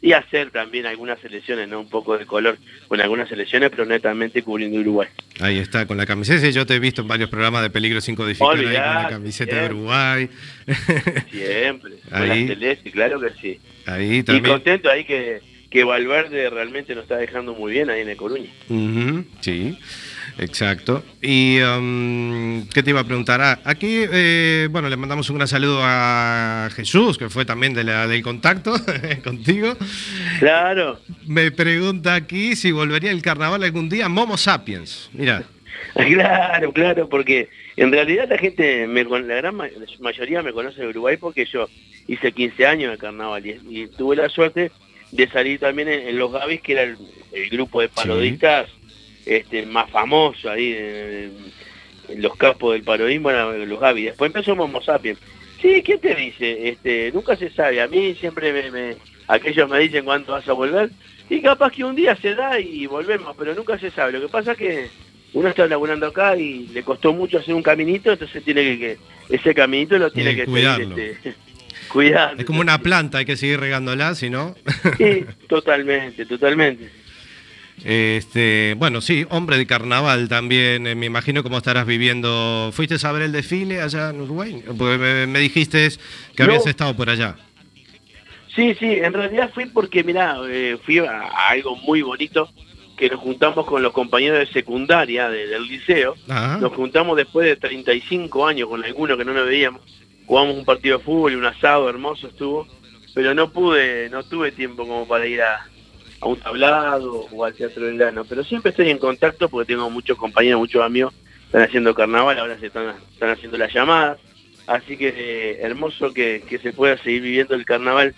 [0.02, 1.80] y hacer también algunas selecciones, ¿no?
[1.80, 2.58] Un poco de color
[2.90, 5.08] con algunas selecciones, pero netamente cubriendo Uruguay.
[5.40, 6.50] Ahí está, con la camiseta.
[6.50, 9.56] Yo te he visto en varios programas de Peligro sin codificar ahí con la camiseta
[9.56, 9.78] de siempre.
[9.78, 10.30] Uruguay.
[11.32, 12.48] Siempre, con la Ahí.
[12.48, 13.60] Celeste, claro que sí.
[13.86, 14.46] Ahí Y también.
[14.56, 15.40] contento ahí que,
[15.70, 18.50] que Valverde realmente nos está dejando muy bien ahí en el Coruña.
[19.42, 19.78] Sí,
[20.38, 21.04] exacto.
[21.22, 23.42] Y um, qué te iba a preguntar.
[23.42, 27.84] Ah, aquí, eh, bueno, le mandamos un gran saludo a Jesús, que fue también de
[27.84, 28.74] la, del contacto
[29.24, 29.76] contigo.
[30.40, 31.00] Claro.
[31.28, 34.10] Me pregunta aquí si volvería el carnaval algún día.
[34.10, 35.10] Momo Sapiens.
[35.14, 35.44] Mira.
[35.96, 39.68] Claro, claro, porque en realidad la gente, me, con- la gran ma-
[40.00, 41.70] mayoría me conoce de Uruguay porque yo
[42.08, 44.72] hice 15 años de carnaval y, y tuve la suerte
[45.12, 46.98] de salir también en, en Los Gavis, que era el,
[47.32, 48.70] el grupo de parodistas
[49.26, 51.32] este, más famoso ahí en,
[52.10, 54.06] en los campos del parodismo, eran Los Gavis.
[54.06, 55.20] Después empezó Momo Sapiens.
[55.62, 56.70] Sí, ¿quién te dice?
[56.70, 57.82] Este, nunca se sabe.
[57.82, 58.96] A mí siempre me, me-
[59.28, 60.90] aquellos me dicen cuándo vas a volver
[61.30, 64.12] y capaz que un día se da y volvemos, pero nunca se sabe.
[64.12, 64.88] Lo que pasa es que
[65.32, 68.78] uno está laburando acá y le costó mucho hacer un caminito, entonces tiene que,
[69.28, 70.96] que ese caminito lo tiene que cuidarlo.
[70.96, 71.34] seguir, este,
[71.88, 72.42] cuidando.
[72.42, 74.54] Es como una planta, hay que seguir regándola, si no.
[74.98, 76.90] Sí, totalmente, totalmente.
[77.84, 80.88] Este, bueno, sí, hombre de carnaval también.
[80.88, 82.70] eh, me imagino cómo estarás viviendo.
[82.74, 84.64] ¿Fuiste a ver el desfile allá en Uruguay?
[84.78, 85.90] Porque me, me dijiste
[86.36, 86.50] que No.
[86.52, 87.36] habías estado por allá.
[88.56, 92.50] Sí, sí, en realidad fui porque, mirá, eh, fui a, a algo muy bonito,
[92.96, 96.58] que nos juntamos con los compañeros de secundaria de- del liceo, Ajá.
[96.60, 99.82] nos juntamos después de 35 años con algunos que no nos veíamos,
[100.28, 102.68] jugamos un partido de fútbol y un asado hermoso estuvo,
[103.16, 105.66] pero no pude, no tuve tiempo como para ir a,
[106.24, 109.90] a un tablado o al Teatro del Llano, pero siempre estoy en contacto porque tengo
[109.90, 111.14] muchos compañeros, muchos amigos,
[111.46, 114.20] están haciendo carnaval, ahora se están, están haciendo las llamadas,
[114.66, 118.16] así que eh, hermoso que, que se pueda seguir viviendo el carnaval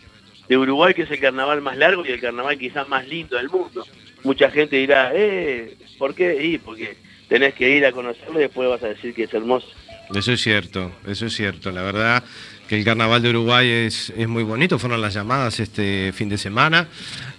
[0.47, 3.49] de Uruguay, que es el carnaval más largo y el carnaval quizás más lindo del
[3.49, 3.83] mundo.
[4.23, 6.43] Mucha gente dirá, eh, ¿por qué?
[6.43, 6.97] Y porque
[7.27, 9.67] tenés que ir a conocerlo y después vas a decir que es hermoso.
[10.13, 11.71] Eso es cierto, eso es cierto.
[11.71, 12.23] La verdad
[12.67, 14.79] que el carnaval de Uruguay es, es muy bonito.
[14.79, 16.87] Fueron las llamadas este fin de semana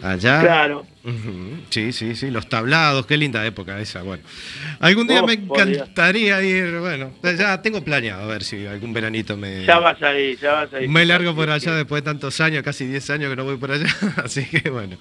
[0.03, 0.41] allá.
[0.41, 0.87] Claro.
[1.70, 4.03] Sí, sí, sí, los tablados, qué linda época esa.
[4.03, 4.24] Bueno,
[4.81, 6.79] algún día Oh, me encantaría ir.
[6.81, 9.64] Bueno, ya tengo planeado a ver si algún veranito me.
[9.64, 10.89] Ya vas a ir, ya vas a ir.
[10.89, 13.70] Me largo por allá después de tantos años, casi 10 años que no voy por
[13.70, 13.87] allá,
[14.24, 14.97] así que bueno.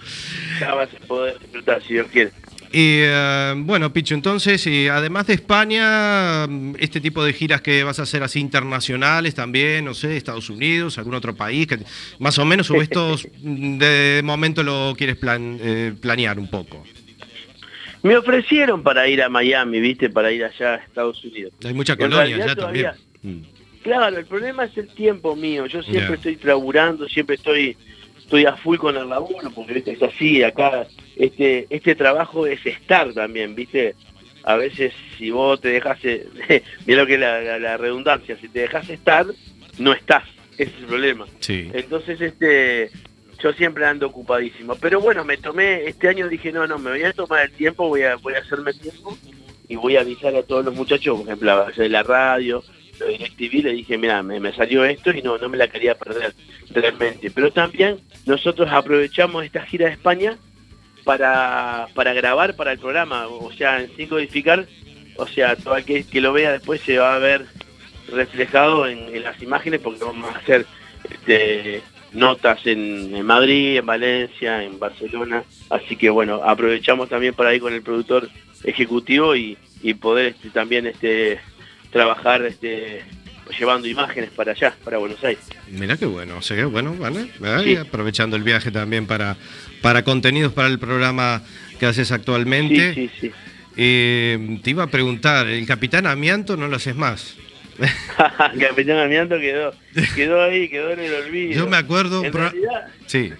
[0.59, 2.31] Ya vas a poder disfrutar si Dios quiere.
[2.71, 6.45] Y eh, bueno, Picho, entonces, y además de España,
[6.77, 10.97] este tipo de giras que vas a hacer así internacionales también, no sé, Estados Unidos,
[10.97, 11.79] algún otro país, que
[12.19, 16.83] más o menos, o estos de momento lo quieres plan- eh, planear un poco.
[18.03, 21.53] Me ofrecieron para ir a Miami, viste, para ir allá a Estados Unidos.
[21.63, 23.45] Hay mucha colonia todavía- también.
[23.81, 25.67] Claro, el problema es el tiempo mío.
[25.67, 27.77] Yo siempre estoy laburando, siempre estoy
[28.25, 29.91] estoy a full con el laburo, porque ¿viste?
[29.93, 33.95] es así, acá este este trabajo es estar también, ¿viste?
[34.43, 36.27] A veces si vos te dejas, eh,
[36.85, 39.25] mira lo que es la, la- la redundancia, si te dejas estar,
[39.79, 40.23] no estás,
[40.57, 41.25] ese es el problema.
[41.39, 41.69] Sí.
[41.73, 42.89] Entonces, este,
[43.41, 44.75] yo siempre ando ocupadísimo.
[44.75, 47.87] Pero bueno, me tomé, este año dije, no, no, me voy a tomar el tiempo,
[47.87, 49.17] voy a, voy a hacerme tiempo
[49.67, 52.63] y voy a avisar a todos los muchachos, por ejemplo, a de la radio,
[52.99, 55.95] lo DirecTV, le dije, mira, me, me salió esto y no, no me la quería
[55.95, 56.33] perder
[56.69, 57.31] realmente.
[57.31, 60.37] Pero también nosotros aprovechamos esta gira de España
[61.03, 64.65] para, para grabar para el programa, o sea, en sin codificar,
[65.15, 67.45] o sea, todo aquel que lo vea después se va a ver
[68.11, 70.65] reflejado en, las imágenes porque vamos a hacer
[71.09, 71.81] este,
[72.11, 77.61] notas en, en Madrid, en Valencia, en Barcelona, así que bueno, aprovechamos también para ir
[77.61, 78.27] con el productor
[78.63, 81.39] ejecutivo y, y poder este, también este,
[81.99, 83.03] trabajar este,
[83.57, 85.41] llevando imágenes para allá, para Buenos Aires.
[85.71, 87.29] Mira qué bueno, o sea, que bueno, vale.
[87.63, 87.77] Sí.
[87.77, 89.37] Aprovechando el viaje también para,
[89.81, 91.41] para contenidos para el programa
[91.79, 92.93] que haces actualmente.
[92.93, 93.31] Sí, sí, sí.
[93.77, 97.37] Eh, te iba a preguntar, el Capitán Amianto no lo haces más.
[98.59, 99.73] Capitán Amianto quedó,
[100.15, 101.53] quedó ahí, quedó en el olvido.
[101.53, 103.31] Yo me acuerdo En realidad- Sí.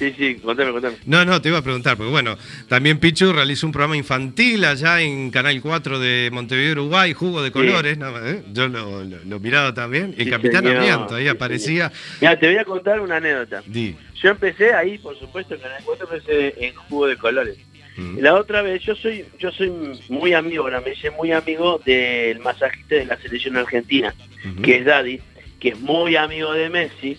[0.00, 0.96] Sí, sí, contame, contame.
[1.04, 2.38] No, no, te iba a preguntar, porque bueno,
[2.68, 7.52] también Pichu realizó un programa infantil allá en Canal 4 de Montevideo, Uruguay, Jugo de
[7.52, 8.08] Colores, ¿no?
[8.26, 8.42] ¿Eh?
[8.50, 11.92] yo lo, lo, lo miraba también, el Sí, Capitán Amianto ahí sí, aparecía.
[12.18, 13.62] Mira, te voy a contar una anécdota.
[13.66, 17.58] Yo empecé ahí, por supuesto, en Canal 4 empecé en Jugo de Colores.
[17.98, 18.20] Mm.
[18.20, 19.70] La otra vez, yo soy yo soy
[20.08, 24.14] muy amigo, ahora me hice muy amigo del masajista de la selección argentina,
[24.62, 25.20] que es Daddy,
[25.58, 27.18] que es muy amigo de Messi,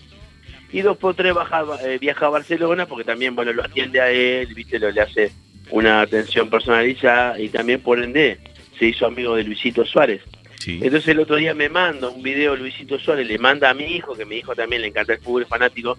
[0.72, 4.10] y dos por tres baja, eh, viaja a Barcelona porque también bueno lo atiende a
[4.10, 5.32] él, viste, lo, le hace
[5.70, 8.38] una atención personalizada y también por ende
[8.78, 10.22] se hizo amigo de Luisito Suárez.
[10.64, 14.14] Entonces el otro día me manda un video Luisito Suárez, le manda a mi hijo,
[14.14, 15.98] que mi hijo también le encanta el fútbol, es fanático,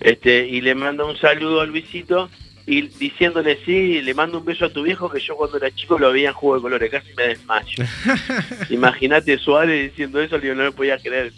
[0.00, 2.30] este, y le manda un saludo a Luisito
[2.64, 5.98] y diciéndole sí, le mando un beso a tu viejo que yo cuando era chico
[5.98, 7.84] lo veía en juego de colores, casi me desmayo.
[8.70, 11.32] Imagínate Suárez diciendo eso, digo, no me podía creer.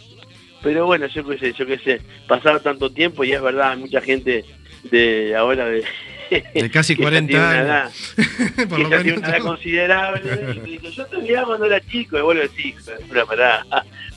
[0.63, 3.79] Pero bueno, yo qué sé, yo qué sé, pasar tanto tiempo y es verdad, hay
[3.79, 4.45] mucha gente
[4.91, 5.85] de ahora de,
[6.55, 7.51] De casi que ya 40 tiene una
[7.83, 8.15] años.
[8.17, 10.23] edad, Por que lo ya tiene una edad considerable
[10.65, 12.75] y dice, yo te miraba cuando era chico y le decís,
[13.09, 13.65] pero pará,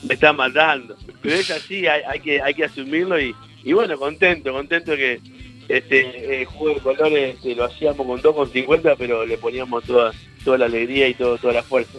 [0.02, 0.96] me está matando.
[1.22, 5.20] Pero es así, hay, hay que hay que asumirlo y, y bueno, contento, contento que
[5.68, 10.12] este el juego de colores este, lo hacíamos con 2,50 pero le poníamos toda
[10.44, 11.98] toda la alegría y todo, toda la fuerza.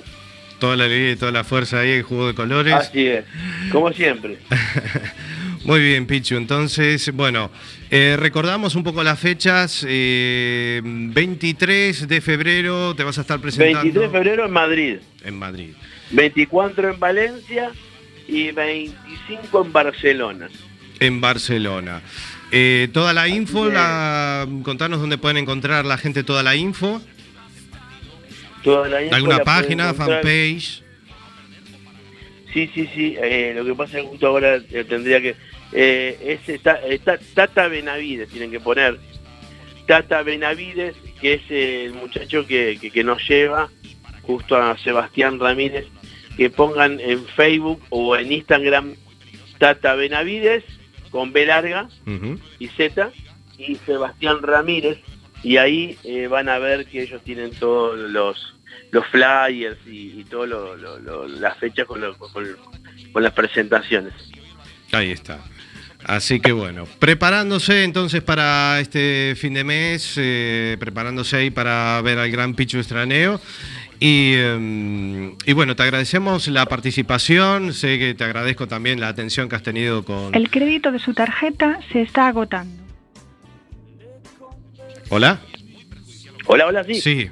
[0.59, 2.73] Toda la alegría y toda la fuerza ahí, el juego de colores.
[2.73, 3.25] Así es,
[3.71, 4.37] como siempre.
[5.65, 6.35] Muy bien, Pichu.
[6.35, 7.49] Entonces, bueno,
[7.89, 9.85] eh, recordamos un poco las fechas.
[9.87, 15.39] eh, 23 de febrero te vas a estar presentando 23 de febrero en Madrid, en
[15.39, 15.69] Madrid.
[16.11, 17.71] 24 en Valencia
[18.27, 20.49] y 25 en Barcelona.
[20.99, 22.01] En Barcelona.
[22.51, 27.01] Eh, toda la info, la, contanos dónde pueden encontrar la gente toda la info.
[28.65, 30.83] Toda la info ¿Alguna la página, fanpage?
[32.53, 33.15] Sí, sí, sí.
[33.21, 35.35] eh, lo que pasa es que justo ahora eh, tendría que...
[35.71, 38.97] Eh, es está, está Tata Benavides, tienen que poner.
[39.87, 43.69] Tata Benavides, que es el muchacho que, que- que nos lleva
[44.23, 45.85] justo a Sebastián Ramírez,
[46.37, 48.95] que pongan en Facebook o en Instagram
[49.57, 50.63] Tata Benavides
[51.11, 51.89] con B larga
[52.59, 53.11] y Z
[53.57, 54.97] y Sebastián Ramírez
[55.43, 58.54] y ahí eh, van a ver que ellos tienen todos los
[58.91, 60.49] los flyers y, y todas
[61.39, 62.31] las fechas con, lo- con-
[63.11, 64.13] con las presentaciones.
[64.91, 65.39] Ahí está.
[66.03, 72.19] Así que bueno, preparándose entonces para este fin de mes, eh, preparándose ahí para ver
[72.19, 73.41] al gran Pichu Estraneo.
[73.99, 79.49] Y, eh, y bueno, te agradecemos la participación, sé que te agradezco también la atención
[79.49, 80.35] que has tenido con...
[80.35, 82.83] El crédito de su tarjeta se está agotando.
[85.09, 85.39] ¿Hola?
[86.45, 86.95] Hola, hola, sí.
[87.01, 87.29] Sí.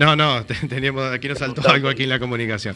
[0.00, 2.74] No, no, te- teníamos, aquí nos saltó algo aquí en la comunicación.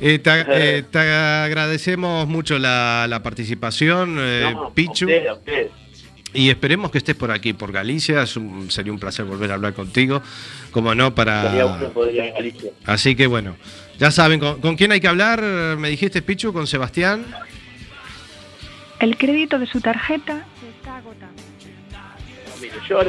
[0.00, 5.04] Eh, te, ag- eh, te agradecemos mucho la, la participación, eh, No, a Pichu.
[5.04, 5.66] usted, a usted.
[6.34, 8.22] Y esperemos que estés por aquí, por Galicia.
[8.22, 10.22] Es un- sería un placer volver a hablar contigo.
[10.70, 11.42] Como no, para.
[11.92, 12.70] poder ir a Galicia.
[12.86, 13.54] Así que bueno,
[13.98, 15.42] ya saben, ¿con, con quién hay que hablar?
[15.42, 17.26] Me dijiste, Pichu, con Sebastián.
[18.98, 21.42] El crédito de su tarjeta se está agotando.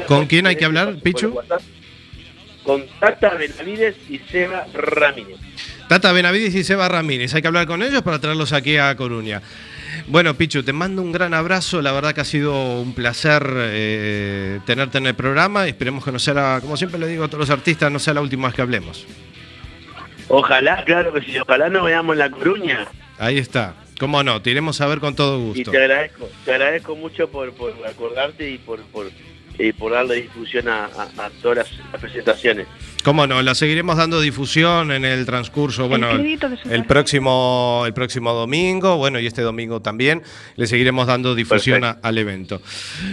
[0.06, 1.40] ¿Con quién hay que hablar, por Pichu?
[2.64, 5.38] Con Tata Benavides y Seba Ramírez.
[5.90, 7.34] Tata Benavides y Seba Ramírez.
[7.36, 9.42] Hay que hablar con ellos para traerlos aquí a Coruña.
[10.08, 11.82] Bueno, Pichu, te mando un gran abrazo.
[11.82, 15.66] La verdad que ha sido un placer eh, tenerte en el programa.
[15.68, 18.00] y Esperemos que no sea, la- como siempre le digo a todos los artistas, no
[18.00, 19.06] sea la última vez que hablemos.
[20.30, 22.88] Ojalá, claro que sí, ojalá nos veamos en La Coruña.
[23.20, 23.76] Ahí está.
[24.00, 25.72] Cómo no, te iremos a ver con todo Y gusto.
[25.72, 29.12] te agradezco, te agradezco mucho por, por acordarte y por, por,
[29.68, 32.68] y por darle difusión a, a- a todas las, las presentaciones.
[33.04, 38.96] Cómo no, la seguiremos dando difusión en el transcurso, bueno, el, próximo el próximo domingo,
[38.98, 40.22] bueno, y este domingo también
[40.56, 42.62] le seguiremos dando difusión a- al evento.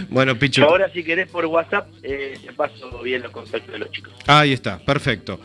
[0.09, 3.91] Bueno, Pichu, Ahora si querés por WhatsApp, eh, te paso bien los contactos de los
[3.91, 4.13] chicos.
[4.27, 5.39] ahí está, perfecto.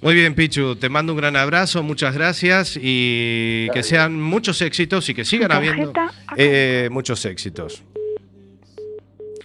[0.00, 5.08] Muy bien, Pichu, te mando un gran abrazo, muchas gracias y que sean muchos éxitos
[5.08, 5.92] y que sigan habiendo
[6.36, 7.84] eh, muchos éxitos.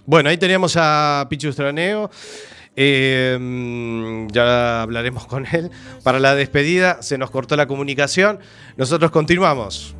[0.08, 2.10] Bueno, ahí teníamos a Pichu Estraneo.
[2.74, 5.70] Eh, mm, ya hablaremos con él.
[6.02, 8.40] Para la despedida se nos cortó la comunicación.
[8.78, 9.94] Nosotros continuamos.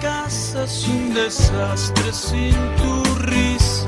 [0.00, 3.84] casa es un desastre sin tu risa.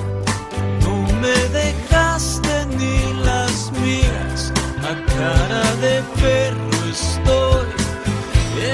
[0.80, 4.52] No me dejaste ni las miras.
[4.82, 7.68] A cara de perro estoy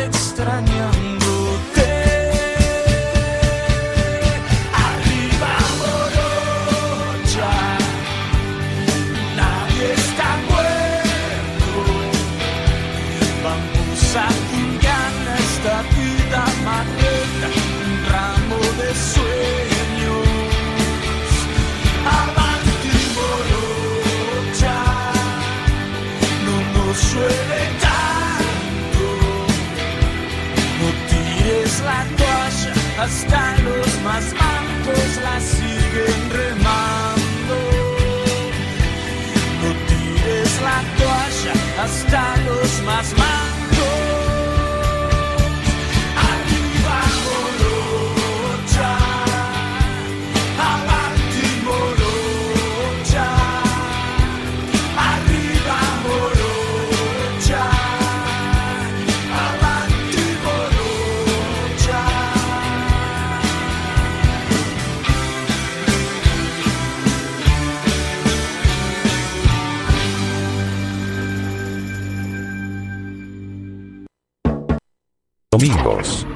[0.06, 1.07] extrañándote.
[33.08, 37.56] Hasta los más mancos la siguen remando.
[39.62, 41.54] No tires la toalla,
[41.84, 43.57] hasta los más mancos.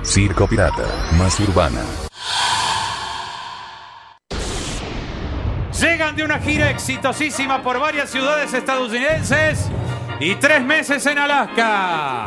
[0.03, 0.84] Circo Pirata,
[1.18, 1.80] más urbana.
[5.78, 9.68] Llegan de una gira exitosísima por varias ciudades estadounidenses
[10.20, 12.26] y tres meses en Alaska.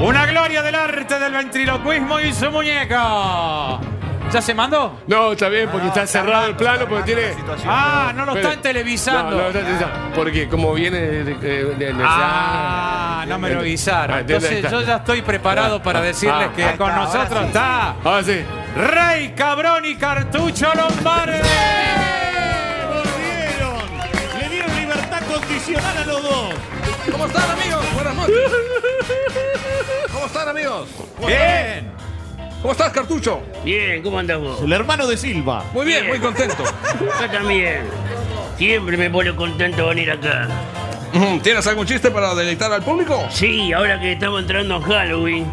[0.00, 3.93] Una gloria del arte del ventriloquismo y su muñeco.
[4.32, 5.00] ¿Ya se mandó?
[5.06, 7.22] No, está bien, porque está cerrado el plano, porque tiene.
[7.66, 9.30] Ah, no lo están televisando.
[9.30, 10.14] No, no lo están televisando.
[10.14, 11.24] Porque como viene de.
[11.24, 11.34] de-
[11.74, 14.16] de- de- Ah, no me lo avisaron.
[14.16, 18.22] Ah, entonces yo ya estoy preparado para decirles Ah, que ahí con nosotros está Ahora
[18.24, 18.44] sí.
[18.76, 21.38] Rey Cabrón y Cartucho Lombardi.
[24.40, 26.54] Le dieron libertad condicional a los dos.
[27.12, 27.84] ¿Cómo están, amigos?
[27.94, 28.36] Buenas noches.
[30.12, 30.88] ¿Cómo están, amigos?
[31.24, 31.92] Bien.
[32.64, 33.42] ¿Cómo estás, Cartucho?
[33.62, 34.62] Bien, ¿cómo andas vos?
[34.62, 35.62] El hermano de Silva.
[35.74, 36.64] Muy bien, muy contento.
[37.20, 37.82] Yo también.
[38.56, 40.48] Siempre me pone contento venir acá.
[41.42, 43.22] ¿Tienes algún chiste para deleitar al público?
[43.28, 45.46] Sí, ahora que estamos entrando en Halloween.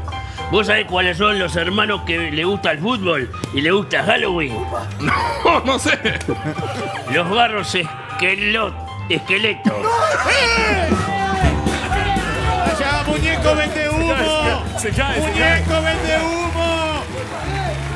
[0.53, 4.55] ¿Vos sabés cuáles son los hermanos que le gusta el fútbol y le gusta Halloween?
[5.01, 5.99] No, no sé.
[7.12, 8.74] Los barros esquelot,
[9.09, 9.74] esqueletos.
[12.80, 14.14] ¡Ya, muñeco, vende humo!
[14.78, 16.40] ¡Muñeco, vende humo!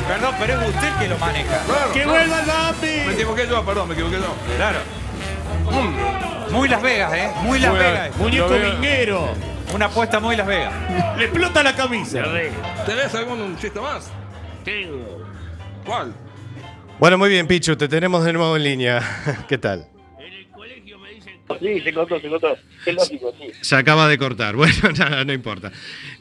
[0.08, 1.60] Perdón, pero es usted el que lo maneja.
[1.94, 3.14] ¡Que vuelva el Me Bambi!
[3.14, 4.36] equivoqué yo, perdón, me equivoqué yo.
[4.58, 4.80] Claro.
[6.52, 7.32] Muy Las Vegas, ¿eh?
[7.42, 8.18] Muy Las Muy Vegas.
[8.18, 9.30] Muñeco vinguero.
[9.74, 10.74] Una apuesta muy Las Vegas.
[11.18, 12.24] Le explota la camisa.
[12.86, 14.12] ¿Tenés algún chiste más?
[14.64, 15.26] Tengo.
[15.86, 16.14] ¿Cuál?
[17.00, 19.02] Bueno, muy bien, Pichu, te tenemos de nuevo en línea.
[19.48, 19.88] ¿Qué tal?
[21.60, 22.58] Sí, se cortó, se cortó.
[22.86, 23.52] Es lógico, sí.
[23.62, 24.56] Se acaba de cortar.
[24.66, 25.72] Bueno, nada, no importa.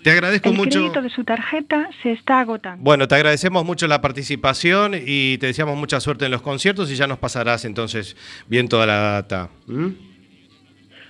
[0.03, 0.79] Te agradezco El mucho.
[0.81, 2.83] crédito de su tarjeta se está agotando.
[2.85, 6.97] Bueno, te agradecemos mucho la participación y te deseamos mucha suerte en los conciertos y
[6.97, 8.17] ya nos pasarás entonces
[8.49, 9.49] bien toda la data.
[9.67, 9.89] ¿Mm?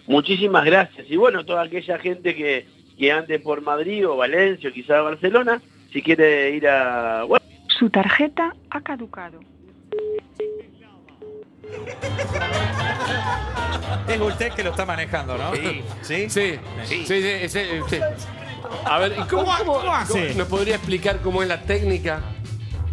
[0.07, 1.07] Muchísimas gracias.
[1.11, 2.67] Y bueno, toda aquella gente que,
[2.99, 5.61] que ande por Madrid o Valencia o quizá Barcelona,
[5.93, 7.25] si quiere ir a...
[7.25, 9.41] Bueno, Su tarjeta ha caducado.
[14.09, 15.55] Es usted que lo está manejando, ¿no?
[15.55, 15.83] Sí.
[16.03, 16.29] ¿Sí?
[16.29, 16.59] Sí,
[17.07, 18.01] sí, sí.
[18.85, 20.35] A ver, ¿y cómo, ¿Cómo- cómo- hace?
[20.35, 22.21] ¿Nos podría explicar cómo es la técnica?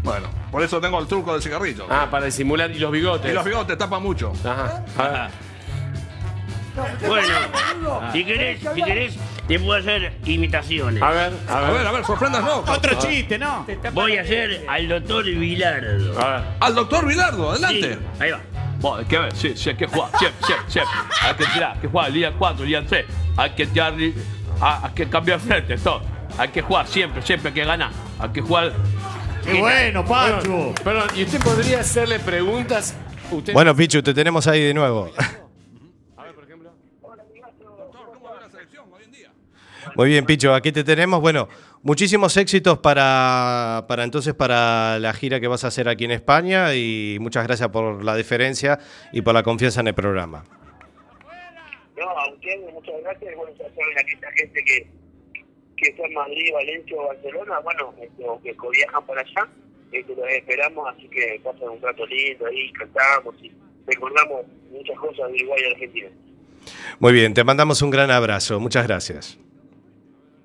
[0.04, 1.86] Bueno, por eso tengo el truco del cigarrillo.
[1.90, 2.72] Ah, para disimular.
[2.72, 3.30] Y los bigotes.
[3.30, 4.34] Y los bigotes tapan mucho.
[4.44, 4.84] Ajá.
[4.98, 5.30] A ver.
[7.08, 9.18] Bueno, si querés, si querés,
[9.48, 11.04] te puedo hacer imitaciones.
[11.04, 11.74] A ver, a A ver.
[11.74, 12.70] ver, a ver, sorpréndanos.
[12.70, 13.66] Otro chiste, ¿no?
[13.92, 16.20] Voy a hacer al doctor Vilardo.
[16.20, 16.42] A ver.
[16.62, 18.00] Al doctor Vilardo, Sí, adelante.
[18.20, 18.40] ahí va.
[18.82, 20.94] Bueno, hay que ver, sí, sí, hay que jugar, siempre, siempre, siempre.
[21.22, 23.06] Hay que tirar, hay que jugar el día 4, el día 3.
[23.38, 26.02] Hay que tirar, hay, que cambiar frente, todo.
[26.38, 27.92] Hay que jugar siempre, siempre hay que ganar.
[28.20, 28.74] Hay que jugar.
[29.46, 30.74] ¡Qué bueno, Pacho!
[30.84, 32.96] Perdón, ¿y usted podría hacerle preguntas?
[33.30, 33.54] Usted...
[33.54, 35.12] Bueno, Pichu, te tenemos ahí de nuevo.
[39.96, 41.22] Muy bien, Picho, aquí te tenemos.
[41.22, 41.48] Bueno,
[41.84, 46.74] muchísimos éxitos para, para entonces para la gira que vas a hacer aquí en España
[46.76, 48.80] y muchas gracias por la deferencia
[49.12, 50.44] y por la confianza en el programa.
[51.98, 53.36] no, aunque muchas gracias.
[53.36, 54.88] Bueno, ya saben aquella gente que,
[55.78, 59.48] que está en Madrid, Valencia o Barcelona, bueno, este, que viajan para allá,
[59.92, 63.52] este, los esperamos, así que pasan un rato lindo ahí, cantamos y
[63.88, 66.10] recordamos muchas cosas de Uruguay y Argentina.
[67.00, 68.60] Muy bien, te mandamos un gran abrazo.
[68.60, 69.40] Muchas gracias.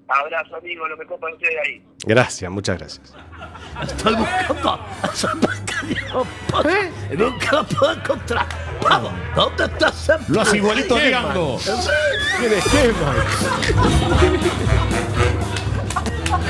[0.08, 1.82] Abrazo, amigo, lo mejor para ustedes ahí.
[2.06, 3.14] Gracias, muchas gracias.
[3.82, 7.16] Estoy buscando a esa porcaria.
[7.16, 8.46] Nunca la puedo encontrar.
[8.82, 11.58] Vamos, ¿dónde está ese Lo hace igualito ¿Qué, Diango.
[12.38, 13.16] ¿Quién es Keman?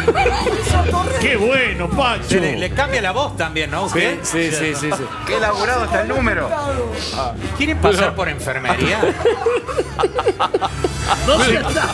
[1.21, 2.29] ¡Qué bueno, Pacho!
[2.29, 3.89] Se le, le cambia la voz también, ¿no?
[3.89, 4.19] Sí, ¿Usted?
[4.23, 5.05] sí, sí, sí, sí.
[5.27, 6.49] Qué elaborado está el número.
[7.57, 9.01] ¿Quieren pasar por enfermería?
[11.27, 11.87] ¿Dónde está?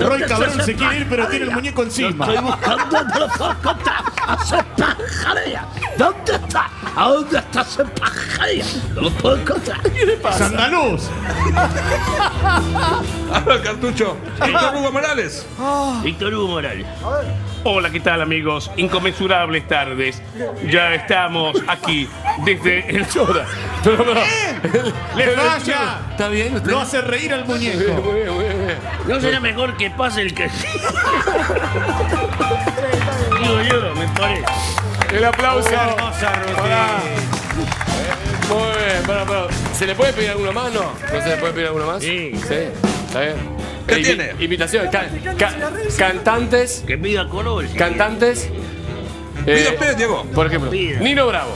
[0.00, 2.26] Roy Cabrón se quiere ir, pero tiene el muñeco encima.
[2.26, 3.24] Estoy buscando, no.
[4.26, 5.66] A esa pajaría.
[5.98, 6.70] ¿Dónde está?
[6.96, 8.64] ¿A dónde está esa pajaría?
[8.94, 9.80] No lo puedo encontrar.
[10.36, 11.02] ¡Sandaluz!
[13.32, 14.16] A ver, cartucho.
[14.44, 15.46] Víctor Hugo Morales.
[16.02, 16.86] Víctor Hugo Morales.
[17.66, 18.70] Hola, ¿qué tal, amigos?
[18.76, 20.20] Inconmensurables tardes.
[20.68, 22.06] Ya estamos aquí
[22.44, 23.46] desde el Soda.
[25.16, 26.00] ¡Le falla!
[26.10, 26.56] ¿Está bien?
[26.56, 26.70] ¿Usted?
[26.70, 28.02] Lo hace reír al muñeco.
[28.02, 28.78] muy bien, muy bien.
[29.08, 30.50] ¿No será mejor que pase el que
[33.40, 34.44] Digo yo, me parece.
[35.10, 35.70] El aplauso.
[35.70, 36.86] Hermosa rutina.
[38.50, 40.70] Muy bien, pero, pero, ¿se le puede pedir alguno más?
[40.70, 42.02] No, ¿no se le puede pedir alguno más?
[42.02, 42.32] Sí.
[42.46, 42.68] Sí,
[43.06, 43.36] está bien.
[43.86, 44.32] ¿Qué invi- tiene?
[44.40, 45.06] Invitación, ca-
[45.38, 45.54] ca-
[45.98, 47.66] cantantes, Que pida color.
[47.68, 48.48] si cantantes.
[49.46, 50.24] Eh, usted, Diego.
[50.34, 51.00] Por ejemplo, Pida.
[51.00, 51.54] Nino Bravo.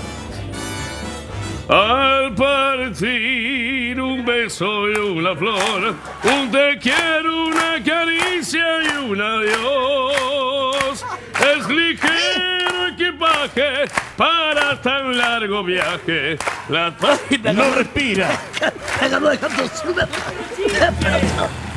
[1.69, 11.05] Al partir un beso y una flor, un te quiero, una caricia y un adiós.
[11.41, 13.85] Es ligero equipaje
[14.17, 16.39] para tan largo viaje.
[16.71, 16.95] La
[17.53, 18.31] No respira.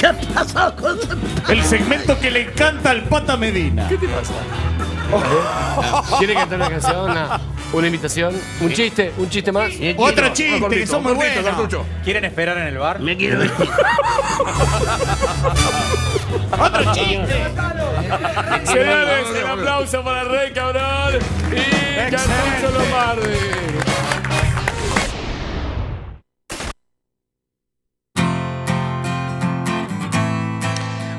[0.00, 0.98] ¿Qué pasó con
[1.48, 3.86] El segmento que le encanta al Pata Medina.
[3.88, 4.32] ¿Qué te pasa?
[6.18, 7.10] ¿Quiere cantar una canción?
[7.10, 7.40] Una,
[7.72, 8.34] una invitación?
[8.60, 9.12] ¿Un chiste?
[9.18, 9.70] ¿Un chiste más?
[9.98, 11.44] Otro chiste, que son muy buenos.
[11.44, 11.84] cartucho.
[12.04, 13.00] ¿Quieren esperar en el bar?
[13.00, 13.52] Me quiero ir.
[16.58, 17.44] Otro chiste.
[18.64, 21.18] Señores, el aplauso para Rey Cabrón
[21.52, 23.89] y Cartucho Lombardi.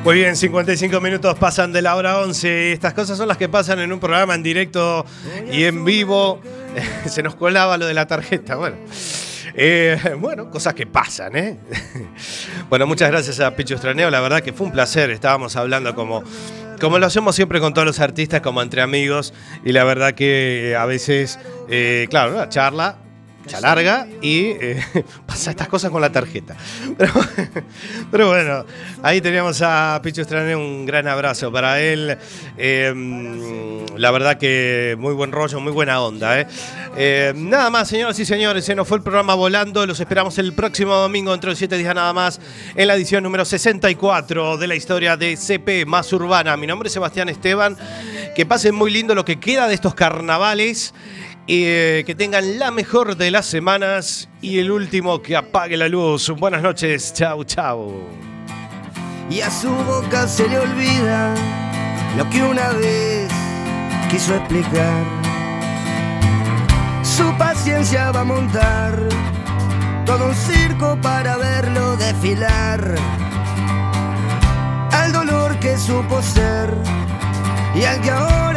[0.04, 2.72] Muy bien, 55 minutos pasan de la hora 11.
[2.72, 5.06] Estas cosas son las que pasan en un programa en directo
[5.52, 6.41] y en vivo.
[7.06, 8.56] Se nos colaba lo de la tarjeta.
[8.56, 8.78] Bueno,
[9.54, 11.60] Eh, bueno, cosas que pasan, ¿eh?
[12.70, 14.10] bueno, muchas gracias a Picho Estraneo.
[14.10, 15.12] La verdad que fue un placer.
[15.12, 16.24] Estábamos hablando como,
[16.80, 19.34] como lo hacemos siempre con todos los artistas, como entre amigos.
[19.64, 21.38] Y la verdad que a veces,
[21.70, 22.95] eh, claro, una charla.
[23.45, 24.83] Se larga y eh,
[25.25, 26.55] pasa estas cosas con la tarjeta.
[28.11, 28.65] Pero, bueno,
[29.03, 32.17] ahí teníamos a Picho Estraneo, un gran abrazo para él.
[32.57, 32.93] Eh,
[33.97, 36.39] la verdad que muy buen rollo, muy buena onda.
[36.39, 36.47] ¿eh?
[36.97, 39.85] Eh, nada más, señoras y señores, se nos fue el programa volando.
[39.85, 42.39] Los esperamos el próximo domingo, dentro de siete días nada más,
[42.75, 46.55] en la edición número 64 de la historia de CP Más Urbana.
[46.57, 47.77] Mi nombre es Sebastián Esteban.
[48.35, 50.93] Que pasen muy lindo lo que queda de estos carnavales.
[51.47, 54.29] Eh, que tengan la mejor de las semanas.
[54.41, 56.29] Y el último, que apague la luz.
[56.29, 57.13] Buenas noches.
[57.13, 58.07] Chau, chau.
[59.29, 61.33] y a su boca se le olvida
[62.17, 63.31] lo que una vez
[64.09, 65.05] quiso explicar.
[67.01, 68.99] Su paciencia va a montar
[70.05, 72.95] todo un circo para verlo desfilar.
[74.91, 76.69] Al dolor que supo ser
[77.73, 78.51] y al que ahora